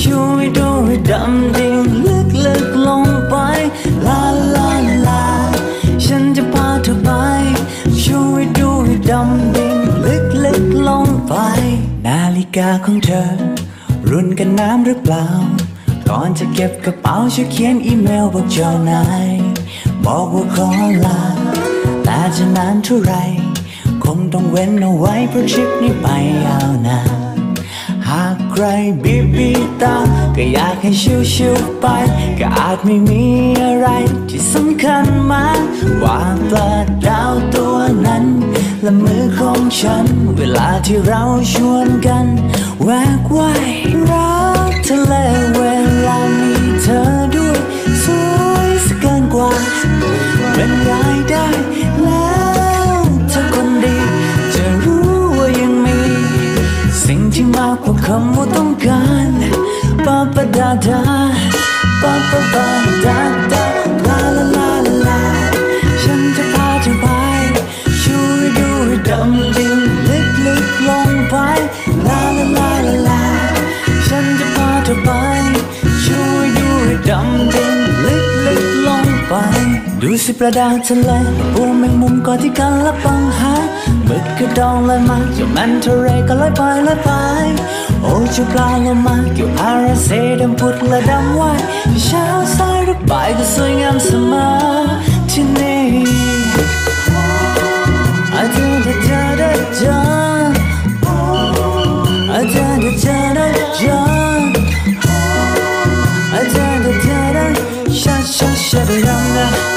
[0.00, 3.34] ช่วยดูให้ดำดิ่งลึกลึกลงไป
[4.06, 4.22] ลา
[4.54, 5.24] ลาลาลา
[6.04, 7.10] ฉันจะพาเธอไป
[8.02, 11.34] ช่วยดูให้ดำดิ่งลึกลึกลงไป
[12.06, 13.24] นาฬิกาของเธอ
[14.10, 15.26] รุ่นกันน้ำหรือเปล่า
[16.08, 19.35] ก่อนจะเก็บกระเป๋าช่วยเขียนอีเมลบอกเจ้านาย
[20.06, 20.68] บอกว่าขอ
[21.04, 21.20] ลา
[22.04, 23.14] แต่จะนานเท่าไร
[24.04, 26.06] คงต้องเว้นเอาไว้เพราะทริปนี้ไป
[26.46, 27.00] ยาวนา
[27.36, 27.38] น
[28.08, 28.64] หากใคร
[29.02, 29.50] บีบี
[29.82, 29.96] ตา
[30.36, 30.90] ก็อยากให้
[31.34, 31.86] ชิวๆไป
[32.38, 33.24] ก็อาจไม่มี
[33.64, 33.88] อะไร
[34.28, 35.62] ที่สำคัญมาก
[36.00, 36.18] กว่า
[36.50, 36.72] ปลา
[37.06, 38.24] ดาวตัวนั้น
[38.82, 42.26] และมือของฉัน เวลาที่เราชวนกัน
[42.84, 42.88] แว
[43.18, 43.68] กว่าย
[44.10, 44.36] รั
[44.68, 45.14] กทะเล
[45.56, 45.62] เว
[46.06, 47.02] ลามีเธอ
[47.34, 47.58] ด้วย
[48.02, 48.04] ส
[48.52, 49.52] วยสเกินกว่า
[50.56, 51.46] บรรยายได้
[52.02, 52.34] แล้
[52.88, 52.94] ว
[53.28, 53.96] เธอคนดี
[54.54, 55.06] จะรู้
[55.38, 55.98] ว่ายังมี
[57.04, 59.30] สิ่งที่มากกว่าคำว่าต้องการ
[60.04, 61.02] ปาปะดาดา
[62.02, 62.68] ปาปะดา
[63.04, 63.25] ดา
[80.08, 81.10] ดูสิปลาดาทะเล
[81.52, 83.54] ปูแมงมุมก่อที่กันละปังหา
[84.04, 87.10] หมึกกระดองลอยมาเจ้าแมนทะเลก็ลอยไปลอยไป
[88.02, 90.08] โอ้เจ้าปลาโลมาเกี่ยวพาราเซ
[90.40, 91.60] ดำพุดและดำว่าย
[92.04, 92.24] เช้า
[92.56, 94.46] สายหรือบ่ายก็สวยงามเสมอ
[95.30, 95.84] ที่นี่
[98.34, 99.96] อาจารย์จะเจอได้เจอ
[102.32, 103.98] อาจารย์จะเจอได้เจอ
[106.34, 107.46] อาจารย์จะเจอได้
[108.00, 109.75] ชาชาชาดดำดา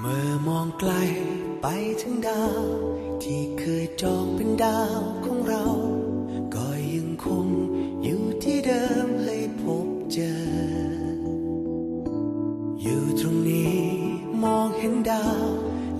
[0.00, 0.92] เมื่อมองไกล
[1.62, 1.66] ไป
[2.00, 2.64] ถึงดาว
[3.22, 5.66] ที่เคยจองเป็นดาวของเรา
[6.54, 7.46] ก็ยังคง
[8.02, 10.36] อยู่ที่เดิมให้พบเจอ
[12.82, 13.80] อยู่ตรงนี้
[14.44, 15.46] มองเห็นดาว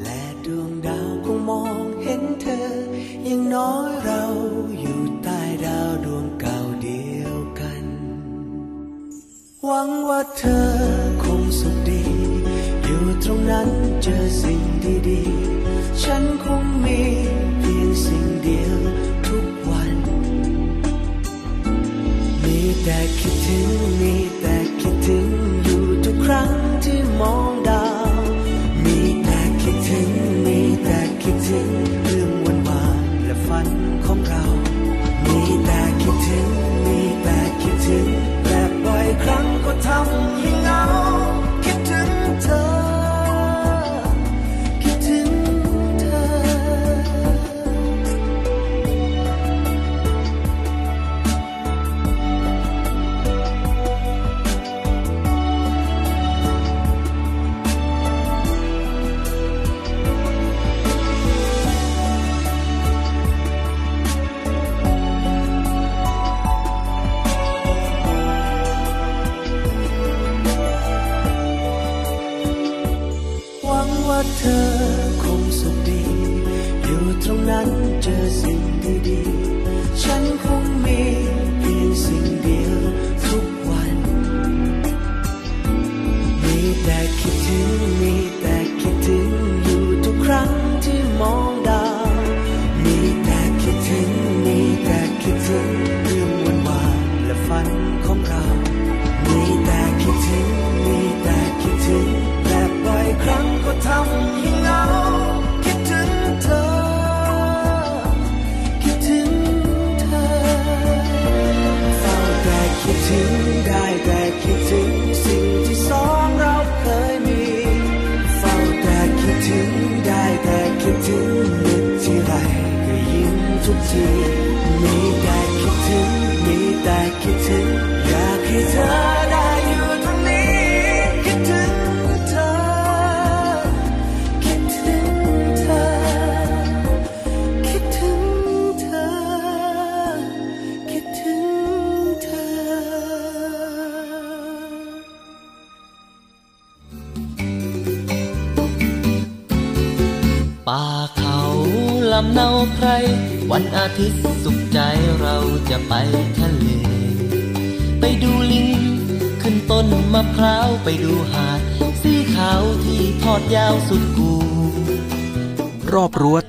[0.03, 2.69] และดวงดาวคงมองเห็นเธอ
[3.29, 4.23] ยังน้อยเรา
[4.81, 7.85] อยู่ใต้ดาวดวงเก่าเดียวกัน
[9.65, 11.04] หวังว่าเธอ
[13.27, 13.69] ตรงนั้น
[14.03, 14.61] เจอสิ่ง
[15.09, 17.01] ดีๆ ฉันคงมี
[17.61, 18.79] เพียงสิ่งเดียว
[19.27, 19.95] ทุกวัน
[22.43, 23.69] มีแต่คิดถึง
[24.01, 24.24] มี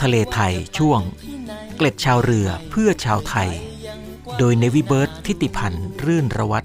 [0.01, 0.99] ทะเลไทยช่วง
[1.75, 3.49] เกล็ดชาวเรือเพื่อชาวไทย
[4.37, 6.63] โดยเนวิเบิร์ตทิติพันธ์รื่นระวัต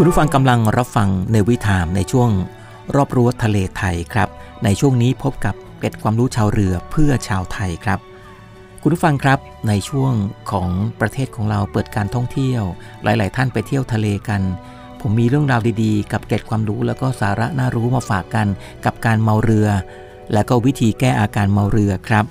[0.00, 2.30] คุณผู้ฟังกำลังรับฟังในวิถามในช่วง
[2.94, 4.28] รอบรั้วทะเลไทยครับ
[4.64, 7.98] ในช่วงนี้พบกับเกร็ดความรู้ชาวเรือเพื่อชาวไทยครับ
[8.82, 9.38] คุณผู้ฟังครับ
[9.68, 10.12] ในช่วง
[10.50, 10.68] ของ
[11.00, 12.62] ประเทศของเราเปิดการท่องเที่ยว
[13.02, 14.42] หลาย ๆ ท่านไปเที่ยวทะเลกัน
[15.00, 18.46] ผมมีเรื่องราวดีๆ กับเกร็ดความรู้แล้วก็สาระน่ารู้มาฝากกัน
[18.84, 19.68] กับการเมาเรือ
[20.32, 22.24] และก็วิธีแก้อาการเมาเรือครับ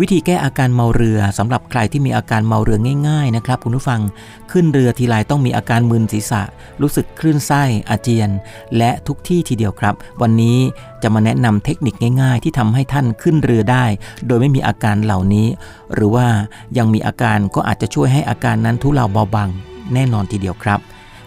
[0.00, 2.78] วิธีแก้อาการเมาเรือสำหรับใครที่มีอาการเมาเรือ
[3.08, 4.00] ง่าย ๆ นะครับ คุณผู้ฟัง
[4.52, 6.42] ขึ้นเรือทีไรต้องมีอาการมึนศีรษะ
[6.82, 8.30] รู้สึกคลื่นไส้อาเจียน
[8.76, 10.58] และทุกที่ทีเดียวครับ วันนี้
[11.02, 13.84] จะมาแนะนำเทคนิคง่าย ๆ ที่ทำให้ท่านขึ้นเรือได้
[14.26, 15.46] โดยไม่มีอาการเหล่านี้
[15.94, 16.26] หรือว่า
[16.78, 19.48] ยังมีอาการก็อาจจะช่วยให้อาการนั้นทุเลาเบาบาง
[19.94, 20.80] แน่นอนทีเดียวครับ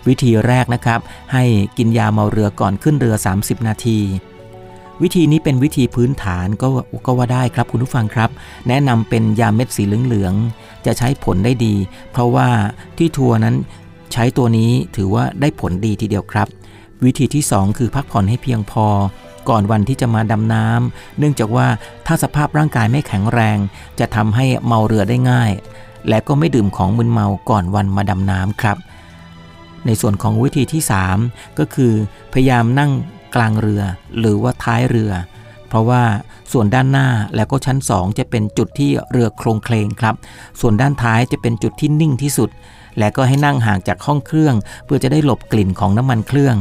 [0.08, 1.00] วิธีแรกนะครับ
[1.34, 1.44] ให้
[1.78, 4.00] กินยาเมาเรือก่อนขึ้นเรือ 30 นาที
[5.04, 6.68] วิธีนี้เป็นวิธีพื้นฐานก็
[7.06, 8.30] ก็ว่าได้ครับคุณผู้ฟังครับ
[8.68, 11.76] แนะนำเป็นยาเม็ดสีเหลืองๆจะใช้ผลได้ดี
[12.12, 12.48] เพราะว่า
[12.98, 13.56] ที่ทัวร์นั้น
[14.14, 16.48] ใช้ตัวนี้ถือว่าได้ผลดีทีเดียวครับ
[17.06, 18.88] วิธีที่ 2 คือพักผ่อนให้เพียงพอ
[19.50, 21.68] ก่อนวันที่จะมาดำน้ำเนื่องจากว่า
[22.06, 23.58] ถ้าสภาพร่างกายไม่แข็งแรง
[24.00, 25.52] จะทำให้เมาเรือได้ง่าย
[26.10, 28.78] และก็ไม่ดื่มของมึนเมาก่อนวันมาดำน้ำครับ
[29.86, 30.82] ในส่วนของวิธีที่
[31.20, 31.94] 3 ก็คือ
[32.34, 32.92] พยายามนั่ง
[33.36, 33.84] กลางเรือ
[34.20, 35.12] หรือว่าท้ายเรือ
[35.70, 36.04] เพราะว่า
[36.52, 40.16] ส่วนด้านหน้าแล้วก็ชั้น 2 จะเป็นจุดที่เรือโครงเคลงครับ
[40.62, 42.50] ส่วนด้านท้ายจะเป็นจุดที่นิ่งที่สุด
[42.98, 44.56] และก็ให้นั่งห่างจากห้องเครื่อง
[44.86, 46.58] เพื่อจะได้หลบกลิ่นของน้ำมันเครื่อง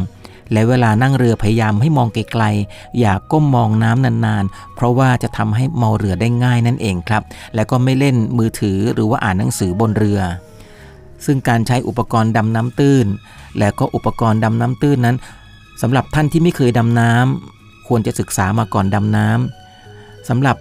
[0.52, 7.22] และเวลานั่งเรือพยายามให้มองไกลๆ อย่าก้มมองน้ำนานๆ เพราะว่าจะทำให้เมาเรือได้ง่ายนั่นเองครับ
[7.54, 10.20] และก็ไม่เล่นมือถือหรือว่าอ่านหนังสือบนเรือ
[11.24, 13.06] ซึ่งการใช้อุปกรณ์ดำน้ำตื้น
[13.58, 15.16] และก็อุปกรณ์ดำน้ำตื้นนั้น
[15.82, 20.56] สำหรับท่านที่ไม่เคยดำน้ำควรจะศึกษามาก่อนดำน้ำสำหรับ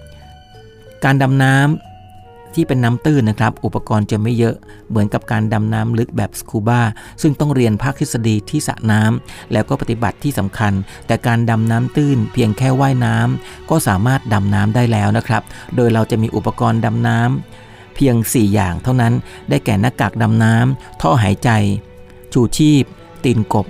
[1.04, 4.56] การดำน้ำที่เป็นน้ำตื้นนะครับ อุปกรณ์จะไม่เยอะ
[4.90, 6.82] เหมือนกับการดำน้ำลึกแบบสคูบา
[7.22, 10.74] ซึ่งต้องเรียนภาคทฤษฎีที่สระน้ำแล้วก็ปฏิบัติที่สำคัญ
[11.08, 15.44] แต่การดำน้ำตื้นเพียงแค่ว่ายน้ำก็สามารถดำน้ำได้แล้วนะครับ
[15.76, 19.14] โดยเราจะมีอุปกรณ์ดำน้ำเพียง 4 อย่างเท่านั้น
[19.50, 21.50] ได้แก่หน้ากากดำน้ำท่อหายใจ
[22.34, 22.84] ชูชีพ
[23.24, 23.68] ตีนกบ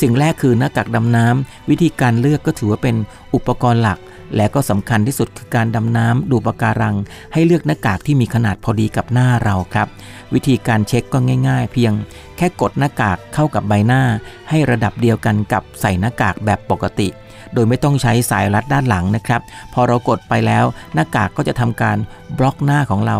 [0.00, 2.96] สิ่งแรกคือหน้ากากดำน้ำวิธีการเลือกก็ถือว่าเป็น
[3.34, 3.98] อุปกรณ์หลัก
[4.36, 6.96] และก็สำคัญที่สุดคือการดำน้ำดูปะการัง
[7.32, 9.88] ให้เลือกหน้ากากที่มีขนาดพอดีกับหน้าเราครับ
[10.34, 11.18] วิธีการเช็คก็
[11.48, 11.92] ง่าย ๆ เพียง
[12.36, 14.02] แค่กดหน้ากากเข้ากับใบหน้า
[14.50, 17.08] ให้ระดับเดียวกันกับใส่หน้ากากแบบปกติ
[17.54, 19.40] โดยไม่ต้องใช้สายรัดด้านหลังนะครับ
[19.74, 21.96] พอเรากดไปแล้วหน้ากากก็จะทำการ
[22.38, 23.18] บล็อกหน้าของเรา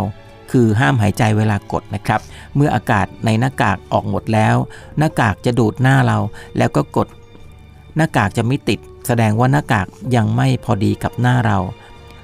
[0.50, 2.20] คือห้ามหายใจเวลากดนะครับ
[2.56, 4.56] เมื่ออากาศในหน้ากากออกหมดแล้ว
[4.98, 6.18] หน้ากากจะดูดหน้าเรา
[6.58, 7.08] แล้วก็กด
[7.96, 9.86] หน้ากากจะไม่ติด แสดงว่าหน้ากาก
[10.16, 11.58] ยังไม่พอดีกับหน้าเรา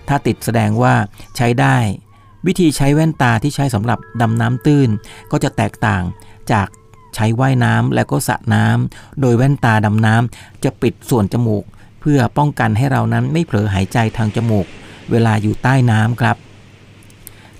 [0.09, 0.95] ถ้าติดแสดงว่า
[1.37, 1.77] ใช้ได้
[2.47, 4.89] วิธีใช้แว่นตาที่ใช้สำหรับดำน้ำตื้น
[5.31, 6.03] ก็จะแตกต่าง
[6.53, 6.69] จาก
[7.15, 11.65] ใช้ว่ายน้ำและก็สระน้ำโดยแว่นตาดำน้ำจะปิดส่วนจมูก
[12.01, 14.67] เพื่อป้องกันให้เรานั้นไม่เผลอหายใจทางจมูก
[15.11, 16.37] เวลาอยู่ใต้น้ำครับ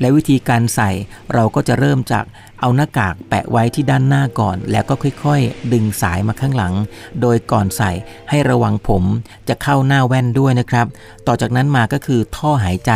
[0.01, 0.91] และวิธีการใส่
[1.35, 2.25] เราก็จะเริ่มจาก
[2.61, 6.75] เอาหน้ากากแปะไว้ที่ด้านหน้าก่อน แล้วก็ค่อยๆ ดึงสายมาข้างหลัง
[7.21, 7.91] โดยก่อนใส่
[8.31, 9.03] ให้ระวังผม
[9.49, 10.87] จะเข้าหน้าแว่นด้วยนะครับ
[11.27, 12.93] ต่อจากนั้นมาก็คือท่อหายใจ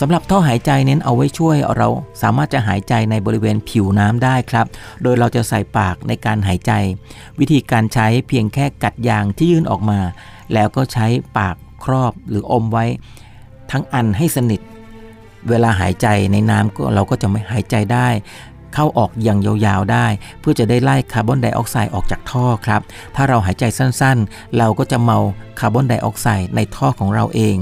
[0.00, 1.88] สำหรับท่อหายใจเน้นเอาไว้ช่วยเรา
[2.22, 4.66] สามารถจะหายใจในบริเวณผิวน้ำได้ครับ
[5.02, 6.72] โดยเราจะใส่ปากในการหายใจ
[7.40, 10.00] วิธีการใช้เพียงแค่กัดยางที่ยื่นออกมา
[10.54, 11.06] แล้วก็ใช้
[11.38, 12.84] ปากครอบหรืออมไว้
[13.70, 14.60] ทั้งอันให้สนิท
[15.48, 18.08] เวลาหายใจในน้ำก็เราก็จะไม่หายใจได้
[18.74, 20.06] เข้าออกอย่างยาวๆได้
[20.40, 22.82] เพื่อจะได้ไล่คาร์บอนไดออกไซด์ออกจากท่อครับ
[23.14, 25.18] ถ้าเราหายใจสั้นๆ เราก็จะเมา
[25.60, 27.58] คาร์บอนไดออกไซด์ในท่อของเราเอง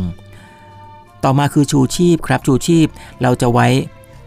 [1.24, 2.86] ต่อมาคือชูชีพครับชูชีพ
[3.22, 3.68] เราจะไว้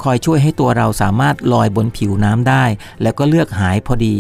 [0.04, 2.64] คอยช่วยให้ตัวเราสามารถลอยบนผิวน้ำได้
[3.02, 4.16] แล้วก็เลือกหายพอดี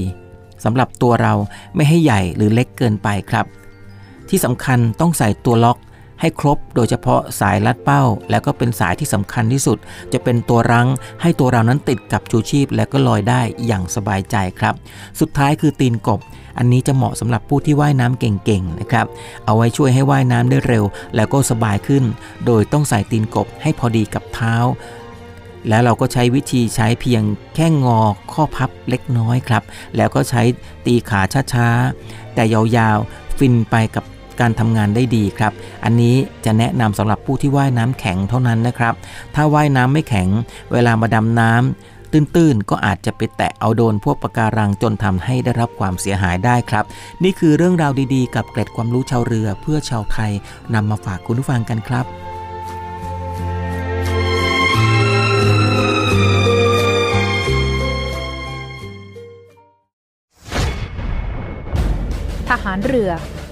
[0.63, 1.33] สำหรับตัวเรา
[1.75, 3.45] ไม่ให้ใหญ่หรือเล็กเกินไปครับ
[4.29, 5.77] ที่สำคัญต้องใส่ตัวล็อก
[6.21, 9.77] ให้ครบโดยเฉพาะสายลัดเป้า แล้วก็เป็นสายที่สำคัญที่สุด
[10.13, 10.87] จะเป็นตัวรั้ง
[11.21, 14.73] ให้ตัวเรานั้นติดกับชูชีพ และก็ลอยได้อย่างสบายใจครับ
[15.19, 16.19] สุดท้ายคือตีนกบ
[16.57, 19.05] อันนี้จะเหมาะสำหรับผู้ที่ว่ายน้ำเก่งๆนะครับ
[19.45, 20.83] เอาไว้ช่วยให้ว่ายน้ำได้เร็ว
[21.15, 22.03] แล้วก็สบายขึ้น
[22.45, 24.55] โดยต้องใส่ตีนกบให้พอดีกับเท้า
[25.69, 27.23] แล้วเราก็ใช้วิธีใช้เพียง
[27.55, 27.99] แค่งอ
[28.33, 29.63] ข้อพับเล็กน้อยครับ
[29.97, 30.41] แล้วก็ใช้
[30.85, 31.21] ตีขา
[31.53, 34.03] ช้าๆ แต่ยาวๆ ฟินไปกับ
[34.39, 36.15] การทำงานได้ดีครับ อันนี้
[36.45, 38.93] จะแนะนำสำหรับผู้ที่ว่ายน้ำแข็งเท่านั้นนะครับ
[39.35, 40.27] ถ้าว่ายน้ำไม่แข็ง
[40.71, 46.85] เวลามาดำน้ำตื้นๆ ก็อาจจะไปแตะเอาโดนพวกปะการังจนทำให้ได้รับความเสียหายได้ครับ
[47.23, 50.31] นี่คือเรื่องราวดีๆ กับเกร็ดความรู้ชาวเรือเพื่อชาวไทย
[50.73, 52.05] นำมาฝากคุณผู้ฟังกันครับ
[62.49, 63.11] ทหารเรือ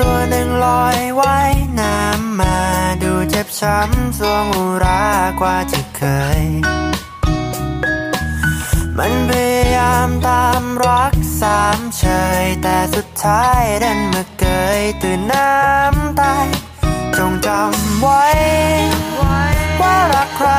[0.00, 2.58] ตัวหนึ่งลอยว่ายน้ำมา
[3.02, 5.04] ดูเจ็บช้ำสวงอุรา
[5.40, 6.02] กว่าที่เค
[6.40, 6.42] ย
[8.98, 12.04] มันพยายามตามรักสามเช
[12.42, 14.44] ยแต่สุดท้ายดันมาเก
[14.78, 16.46] ยตื่นน้ำตาย
[17.16, 18.26] จงจำไว้
[19.80, 20.50] ว่ารักใคร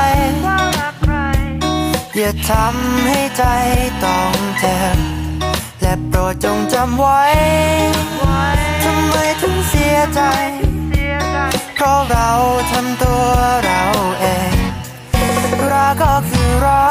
[2.15, 3.43] อย่าทำให้ใจ
[4.03, 4.97] ต้องเจ็บ
[5.81, 7.21] และโปรดจงจำไว้
[9.11, 10.21] ไมถึงเสียใจ
[11.75, 12.29] เพราะเรา
[12.71, 13.25] ทำตัว
[13.65, 13.83] เรา
[14.19, 14.55] เอง
[15.71, 16.89] รักก็คือรั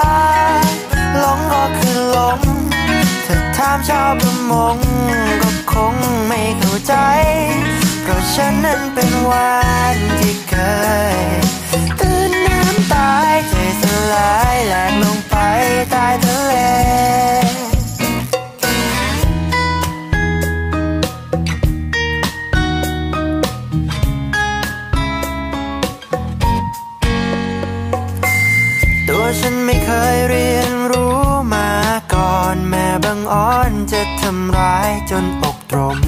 [0.63, 0.65] ก
[1.19, 2.41] หลงก็คือหลง
[3.27, 4.77] ถ้าถามชาวประมง
[5.43, 5.95] ก็คง
[6.29, 6.95] ไม่เข้าใจ
[8.03, 9.53] เพราะฉันนั้นเป็นวั
[9.95, 10.55] นที่เค
[11.17, 11.19] ย
[12.01, 15.37] ตื่นน้ำตายใจสลายแหลกลงไป
[15.91, 16.55] ใต้ทะเล
[29.39, 31.21] ฉันไม่เคยเรียนรู้
[31.55, 31.71] มา
[32.15, 35.99] ก่อนแม่บังอ่อนจะทำร้ายจนอกตรม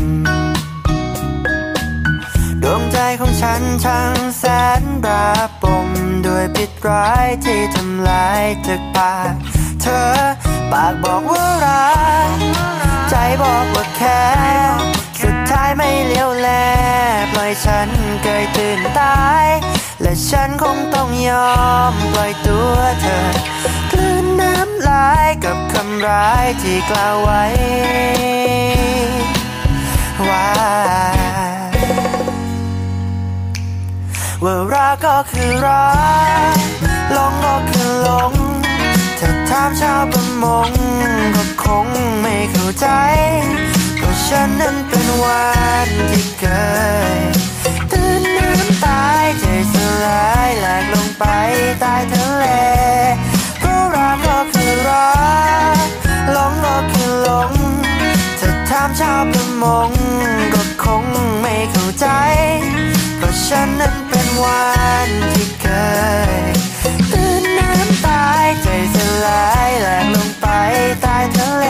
[2.62, 4.44] ดวงใจของฉันช่างแส
[4.80, 5.26] นระ
[5.62, 5.88] ปม
[6.26, 9.34] ด้วยพิษร้ายที่ทำลายจากปาก
[9.82, 10.12] เธอ
[10.72, 11.92] ปากบอกว่ารั
[12.36, 12.38] ก
[13.10, 14.22] ใจบอกว่าแค่
[15.22, 16.48] สุดท้ายไม่เลี้ยวแล
[17.32, 17.88] ปล่อยฉัน
[18.22, 19.46] เกยตื่นตาย
[20.12, 21.52] และฉันคงต้องยอ
[21.92, 23.18] มปล่อยตัวเธอ
[23.92, 27.44] กลืนน้ำลายกับคำร้ายที่กล่าวไว้
[30.28, 30.50] ว่า
[34.44, 35.90] ว่ารักก็คือรั
[36.54, 36.56] ก
[37.12, 38.32] หลงก็คือหลง
[39.18, 40.70] ถ้าถามชาวประมง
[41.36, 41.86] ก็คง
[42.20, 42.86] ไม่เข้าใจ
[43.96, 45.44] เพราะฉันนั้นเป็นวั
[45.86, 46.44] นที่เค
[47.30, 47.31] ย
[50.02, 51.24] สลายแหลกลงไป
[51.80, 52.44] ใต้ทะเล
[53.58, 55.12] เพราะรักก็คือรั
[55.74, 55.86] ก
[56.32, 57.52] หลงก็คือหลง
[58.40, 59.90] ถ้าถามชาวประมง
[60.54, 61.04] ก็คง
[61.40, 62.06] ไม่เข้าใจ
[63.16, 64.66] เพราะฉันนั้นเป็นวั
[65.06, 65.66] นที่เค
[66.32, 66.42] ย
[67.12, 70.46] ตื่นน้ำตายใจสลายแหลกลงไป
[71.02, 71.64] ใต้ทะเล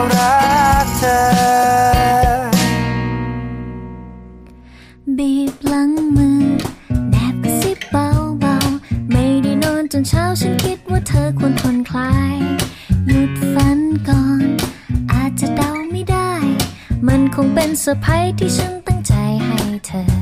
[0.00, 0.38] ราะรั
[0.84, 1.18] กเธอ
[5.18, 6.44] บีบหลังมือ
[7.10, 12.36] แนบกระซิบเบาๆ ไม่ได้นอนจนเช้าฉันคิดว่าเธอควรผ่อนคลาย
[13.06, 13.78] หยุดฝัน
[14.08, 14.48] ก่อน
[15.12, 16.32] อาจจะเดาไม่ได้
[17.06, 19.12] มันคงเป็นเซอร์ไพรส์ที่ฉันตั้งใจ
[19.44, 20.19] ให้เธอ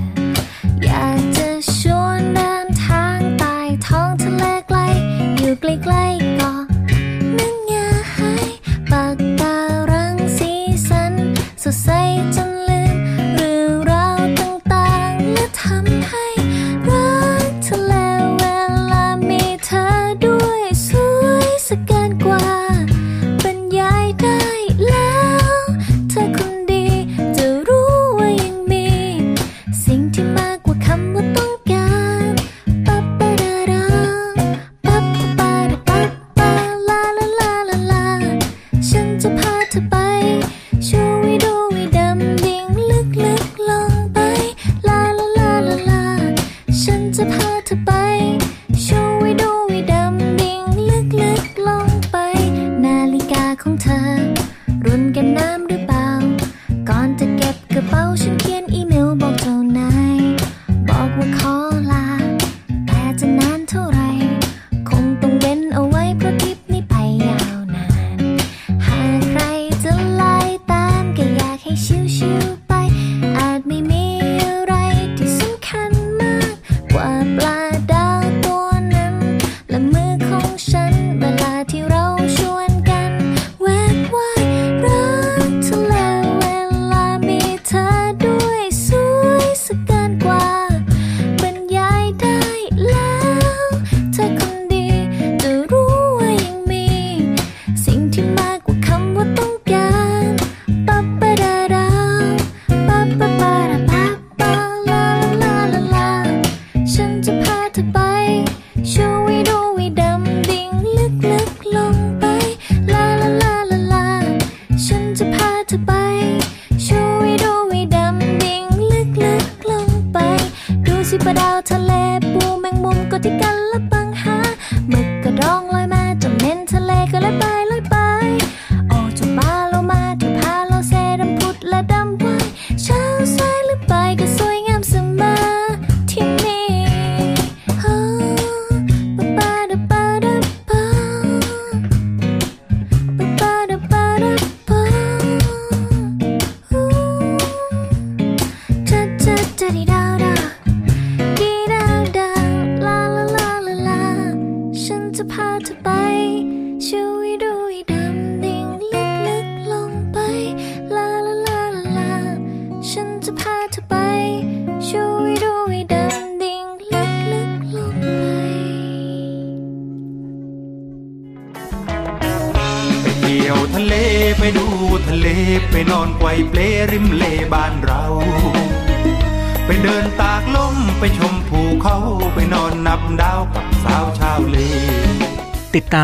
[121.86, 121.92] ปล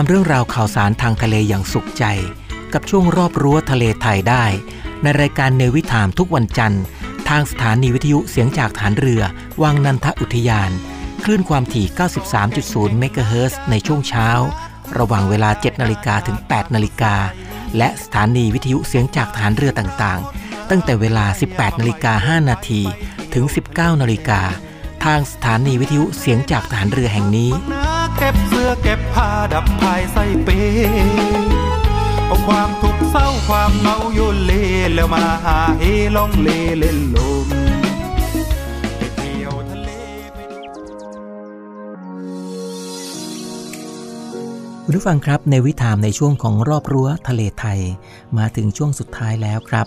[0.07, 2.05] เรื่องราวข่าวสารทางทะเลอย่างสุขใจ
[2.73, 4.45] กับช่วงรอบรั้วทะเลไทยได้
[5.03, 6.83] ในรายการเนวิถามทุกวันจันทร์
[7.29, 9.23] ทางสถานีวิทยุเสียงจากฐานเรือ
[9.63, 10.71] วังนันทอุทยาน
[11.25, 11.87] คลื่นความถี่
[12.43, 14.29] 93.0 เมกะเฮิรตซ์ในช่วงเช้า
[14.99, 17.15] ระหว่างเวลา 7 นาฬิกาถึง 8 นาฬิกา
[17.77, 22.83] และสถานีวิทยุเสียงจากฐานเรือต่างๆ ตั้งแต่เวลา 18 นาฬิกา 5 นาที
[23.35, 23.45] ถึง
[23.75, 24.41] 19 นาฬิกา
[25.05, 27.51] ทางสถานีวิทยุเสียงจากฐานเรือแห่งนี้
[28.19, 30.49] เก็บเสื้อเก็บผ้าดับภายใส่เป
[32.27, 34.53] เอาความทุกข์เศร้าความเหงาโยนเล
[34.95, 35.85] แล้วมาหาเฮ
[36.17, 36.49] ล่องเล
[36.79, 37.49] เล่นลม
[38.97, 39.89] ไปเที่ยวทะเล
[44.85, 47.81] คุณผู้ฟังครับในวิถามในช่วงของรอบรั้วทะเลไทย
[48.39, 49.87] มาถึงช่วงสุดท้ายแล้วครับ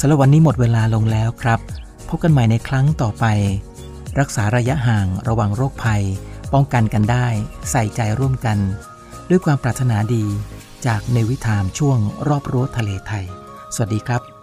[0.00, 1.60] สำหรับวันนี้หมดเวลาลงแล้วครับ
[2.08, 3.24] พบกันใหม่ในครั้งต่อไป
[4.18, 6.02] รักษาระยะห่างระวังโรคภัย
[6.52, 7.26] ป้องกันกันได้
[7.70, 8.58] ใส่ใจร่วมกัน
[9.28, 10.24] ด้วยความปรารถนาดี
[10.86, 13.24] จากในวิถามช่วงรอบรั้วทะเลไทย
[13.74, 14.37] สวัสดีครับ